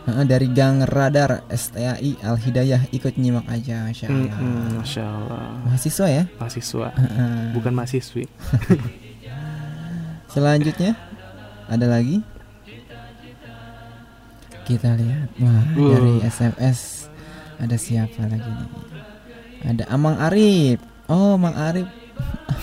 [0.05, 4.37] dari Gang Radar STAI Al Hidayah ikut nyimak aja Masya Allah.
[4.37, 5.45] Mm-mm, Masya Allah.
[5.65, 6.23] Mahasiswa ya?
[6.37, 6.89] Mahasiswa.
[7.57, 8.25] Bukan mahasiswi.
[10.29, 10.93] Selanjutnya
[11.65, 12.21] Ada lagi?
[14.65, 15.29] Kita lihat.
[15.41, 15.89] Wah Uh.
[15.93, 17.09] dari SMS
[17.57, 18.71] Ada siapa lagi nih?
[19.65, 20.83] Ada Amang Arif.
[21.09, 21.89] Oh Mang Arif.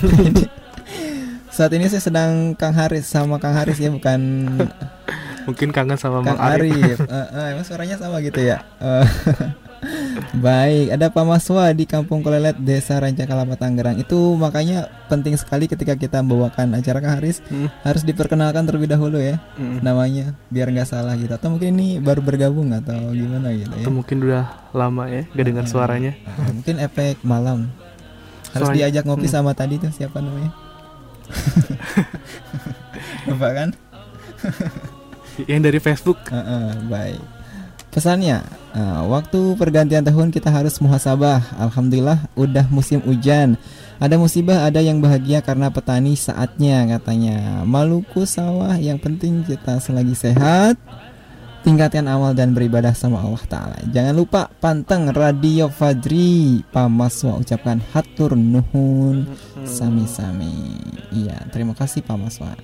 [1.52, 4.20] Saat ini saya sedang Kang Haris sama Kang Haris ya bukan
[5.44, 6.98] Mungkin kangen sama Kang Mang Arif Arif.
[7.10, 8.62] Eh, eh, emang suaranya sama gitu ya.
[8.78, 9.06] Eh,
[10.38, 13.98] Baik, ada Pak Maswa di Kampung Kolelet, Desa Rancakalapa, Tangerang.
[13.98, 17.66] Itu makanya penting sekali ketika kita membawakan acara Kang Haris Hmm.
[17.82, 19.82] harus diperkenalkan terlebih dahulu ya Mm.
[19.82, 21.34] namanya biar nggak salah gitu.
[21.34, 23.82] Atau mungkin ini baru bergabung atau gimana gitu ya.
[23.82, 27.74] Atau mungkin udah lama ya Gak dengar suaranya Eh, mungkin efek malam.
[28.54, 29.36] Harus Suaranya- diajak ngopi Hmm.
[29.36, 30.54] sama tadi tuh siapa namanya?
[33.26, 33.70] Lupa kan?
[35.50, 37.22] Yang dari Facebook Heeh, baik.
[37.92, 38.40] Pesannya,
[38.72, 41.60] eh, waktu pergantian tahun kita harus muhasabah.
[41.60, 43.60] Alhamdulillah udah musim hujan.
[44.00, 47.68] Ada musibah, ada yang bahagia karena petani saatnya katanya.
[47.68, 50.80] Maluku sawah, yang penting kita selagi sehat.
[51.62, 58.34] Tingkatkan amal dan beribadah sama Allah Ta'ala Jangan lupa panteng Radio Fajri Pamaswa ucapkan hatur
[58.34, 59.30] nuhun
[59.62, 60.74] Sami-sami
[61.14, 62.58] Iya terima kasih Pamaswa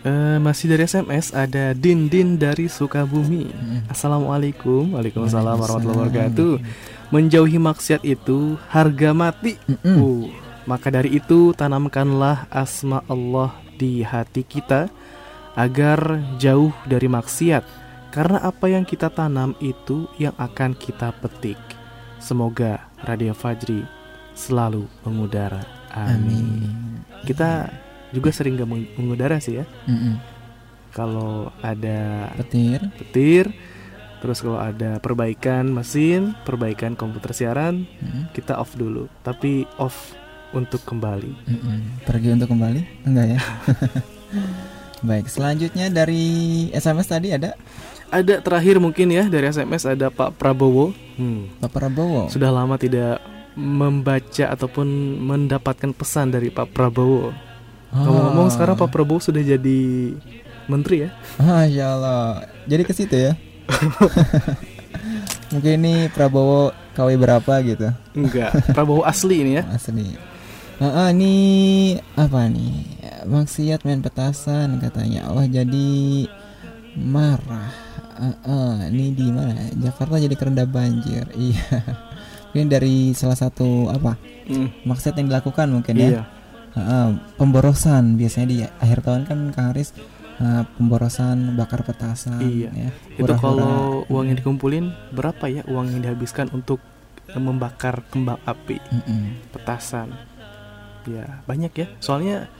[0.00, 3.52] Eh, masih dari SMS ada Din Din dari Sukabumi.
[3.84, 6.52] Assalamualaikum, waalaikumsalam warahmatullahi wabarakatuh.
[7.12, 9.60] Menjauhi maksiat itu harga mati.
[9.84, 10.32] Uh,
[10.64, 14.88] maka dari itu tanamkanlah asma Allah di hati kita
[15.52, 17.60] agar jauh dari maksiat.
[18.08, 21.60] Karena apa yang kita tanam itu yang akan kita petik.
[22.16, 23.84] Semoga Radio Fajri
[24.32, 25.60] selalu mengudara.
[25.92, 26.64] Amin.
[26.64, 27.04] Amin.
[27.28, 27.68] Kita
[28.10, 29.64] juga sering gak meng- mengudara sih ya.
[29.84, 30.18] Mm-mm.
[30.90, 32.82] Kalau ada Petir.
[32.98, 33.44] petir,
[34.18, 38.30] terus kalau ada perbaikan mesin, perbaikan komputer siaran, Mm-mm.
[38.30, 39.06] kita off dulu.
[39.22, 40.14] Tapi off
[40.50, 41.30] untuk kembali.
[41.46, 41.78] Mm-mm.
[42.02, 43.06] Pergi untuk kembali?
[43.06, 43.40] Enggak ya?
[45.00, 46.26] Baik, selanjutnya dari
[46.70, 47.56] SMS tadi ada
[48.10, 50.90] Ada terakhir mungkin ya dari SMS ada Pak Prabowo.
[51.14, 51.46] Hmm.
[51.62, 52.26] Pak Prabowo.
[52.26, 53.22] Sudah lama tidak
[53.54, 54.86] membaca ataupun
[55.16, 57.30] mendapatkan pesan dari Pak Prabowo.
[57.90, 58.52] Ngomong-ngomong Ah.
[58.54, 59.80] sekarang Pak Prabowo sudah jadi
[60.66, 61.10] menteri ya.
[61.40, 62.46] Allah.
[62.64, 63.34] Jadi ke situ ya?
[65.50, 67.90] Mungkin ini Prabowo KW berapa gitu?
[68.14, 69.66] Enggak, Prabowo asli ini ya.
[69.76, 70.14] Asli.
[70.80, 71.34] Ah, ah, ini
[72.14, 72.86] apa nih?
[73.26, 75.28] Maksiat main petasan katanya.
[75.28, 76.24] Oh jadi
[76.96, 77.68] marah.
[78.16, 79.68] Ah, ah, ini di mana?
[79.74, 81.26] Jakarta jadi kerenda banjir.
[81.36, 81.82] Iya.
[82.50, 84.18] Mungkin dari salah satu apa?
[84.50, 86.08] Hmm, Maksiat yang dilakukan mungkin ya.
[86.08, 86.22] Iya.
[86.72, 89.90] Ah, pemborosan biasanya di akhir tahun kan Kang Haris
[90.38, 92.70] ah, pemborosan bakar petasan Iya.
[92.70, 92.90] ya.
[93.16, 96.78] Itu kalau uang yang dikumpulin berapa ya uang yang dihabiskan untuk
[97.30, 99.50] membakar kembang api, Mm-mm.
[99.50, 100.10] petasan?
[101.06, 101.86] Ya banyak ya.
[101.98, 102.50] Soalnya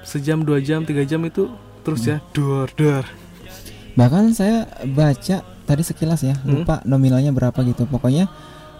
[0.00, 1.48] sejam dua jam tiga jam itu
[1.82, 3.04] terus ya dor dor.
[3.96, 6.62] Bahkan saya baca tadi sekilas ya, Hmm.
[6.62, 7.84] lupa nominalnya berapa gitu.
[7.84, 8.32] Pokoknya eh,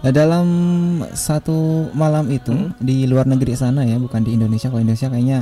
[0.03, 0.47] dalam
[1.09, 2.71] satu malam itu Hmm.
[2.77, 4.69] di luar negeri sana ya, bukan di Indonesia.
[4.69, 5.39] Kalau Indonesia kayaknya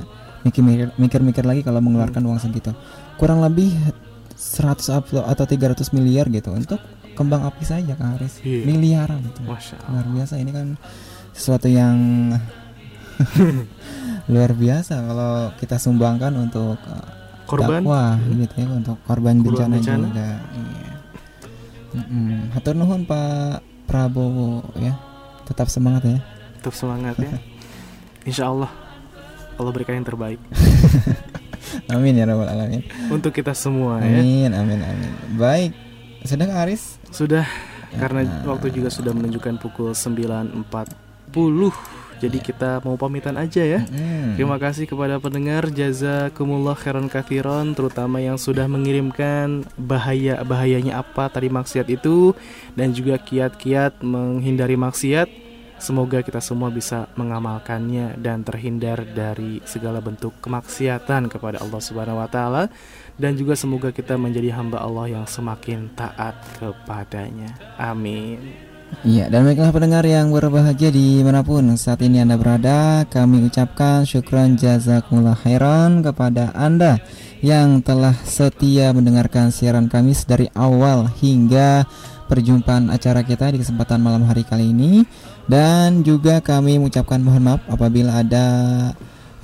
[0.96, 2.30] mikir-mikir lagi kalau mengeluarkan Hmm.
[2.34, 2.72] uang segitu.
[3.16, 3.72] Kurang lebih
[4.34, 6.80] 100 atau atau 300 miliar gitu untuk
[7.16, 8.40] kembang api saja Kang Haris.
[8.42, 8.64] Iya.
[8.66, 9.40] Miliaran gitu.
[9.88, 10.76] Luar biasa ini kan
[11.32, 11.96] sesuatu yang
[14.32, 17.08] luar biasa kalau kita sumbangkan untuk eh,
[17.46, 17.84] Korban.
[17.84, 18.42] dakwah Hmm.
[18.42, 20.06] gitu ya untuk korban Korban bencana, bencana.
[20.06, 20.30] juga.
[20.52, 20.92] Iya.
[22.52, 24.94] Hatur nuhun Pak Prabowo ya.
[25.46, 26.20] Tetap semangat ya.
[26.60, 27.30] Tetap semangat ya.
[28.30, 28.70] Insya Allah
[29.56, 30.36] Allah berikan yang terbaik
[31.94, 32.82] Amin ya rabbal alamin.
[33.08, 34.20] untuk kita semua ya.
[34.20, 35.12] Amin amin amin.
[35.38, 35.72] Baik.
[36.26, 36.98] Sudah Kang Aris?
[37.10, 37.46] Sudah
[37.96, 38.44] karena Ya.
[38.44, 40.66] waktu juga sudah menunjukkan pukul 9.40
[42.26, 44.36] Jadi kita mau pamitan aja ya Mm.
[44.36, 51.86] Terima kasih kepada pendengar Jazakumullah khairan kathiron Terutama yang sudah mengirimkan bahaya-bahayanya apa tadi maksiat
[51.88, 52.34] itu
[52.74, 55.46] Dan juga kiat-kiat menghindari maksiat
[55.76, 62.30] Semoga kita semua bisa mengamalkannya dan terhindar dari segala bentuk kemaksiatan kepada Allah Subhanahu wa
[62.32, 62.72] taala
[63.20, 67.60] dan juga semoga kita menjadi hamba Allah yang semakin taat kepadanya.
[67.76, 68.65] Amin.
[69.06, 74.02] Iya, dan baiklah pendengar yang berbahagia di mana pun saat ini Anda berada, kami ucapkan
[74.02, 76.98] syukran jazakumullah khairan kepada Anda
[77.46, 81.86] yang telah setia mendengarkan siaran kami dari awal hingga
[82.26, 85.06] perjumpaan acara kita di kesempatan malam hari kali ini.
[85.46, 88.46] Dan juga kami mengucapkan mohon maaf apabila ada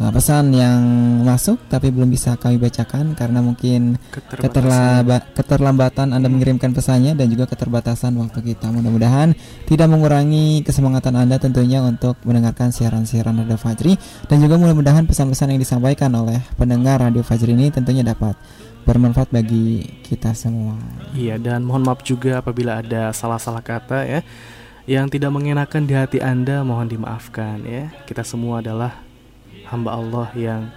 [0.10, 0.82] pesan yang
[1.22, 4.41] masuk tapi belum bisa kami bacakan karena mungkin Keterbatasan.
[4.41, 8.74] Keterlaba- keterlambatan Anda mengirimkan pesannya dan juga keterbatasan waktu kita.
[8.74, 9.38] Mudah-mudahan
[9.70, 13.93] tidak mengurangi kesemangatan Anda tentunya untuk mendengarkan siaran-siaran Radio Fajri
[14.26, 18.34] dan juga mudah-mudahan pesan-pesan yang disampaikan oleh pendengar Radio Fajri ini tentunya dapat
[18.88, 20.74] bermanfaat bagi kita semua.
[21.14, 24.22] Iya dan mohon maaf juga apabila ada salah-salah kata ya
[24.89, 27.93] yang tidak mengenakan di hati Anda mohon dimaafkan ya.
[28.10, 29.11] Kita semua adalah
[29.72, 30.67] hamba Allah yang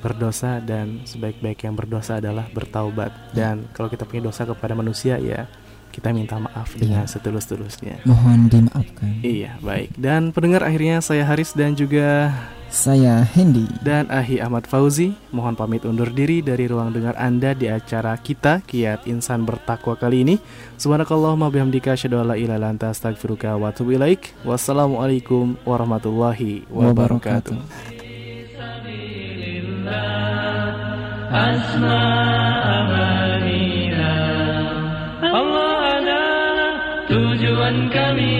[0.00, 5.50] berdosa dan sebaik-baik yang berdosa adalah bertaubat dan kalau kita punya dosa kepada manusia ya
[5.96, 8.04] kita minta maaf dengan setulus-tulusnya.
[8.04, 9.24] Mohon dimaafkan.
[9.24, 9.96] Iya, baik.
[9.96, 12.36] Dan pendengar akhirnya saya Haris dan juga
[12.68, 13.64] Saya Hendy.
[13.80, 18.60] dan Ahi Ahmad Fauzi mohon pamit undur diri dari ruang dengar Anda di acara kita
[18.68, 20.36] Kiat Insan Bertakwa kali ini.
[20.76, 23.72] Subhanakallahumma bihamdika asyhadu an la ilaha illa anta astaghfiruka wa.
[23.72, 27.95] Wassalamualaikum warahmatullahi wabarakatuh.
[35.26, 36.74] Allah adalah
[37.10, 38.38] tujuan kami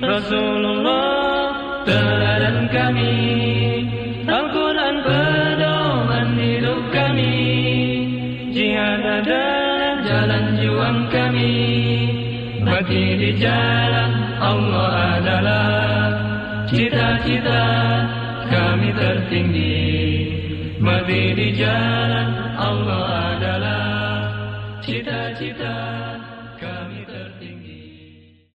[0.00, 1.54] Rasulullah
[1.84, 3.16] teladan kami.
[4.30, 7.36] Al-Quran pedoman hidup kami
[8.54, 11.54] Jihad adalah jalan juang kami.
[12.60, 16.08] Mati di jalan Allah adalah
[16.70, 17.66] Cita-cita
[18.50, 19.78] kami tertinggi.
[20.80, 23.84] Mati di jalan Allah adalah
[24.80, 26.09] cita-cita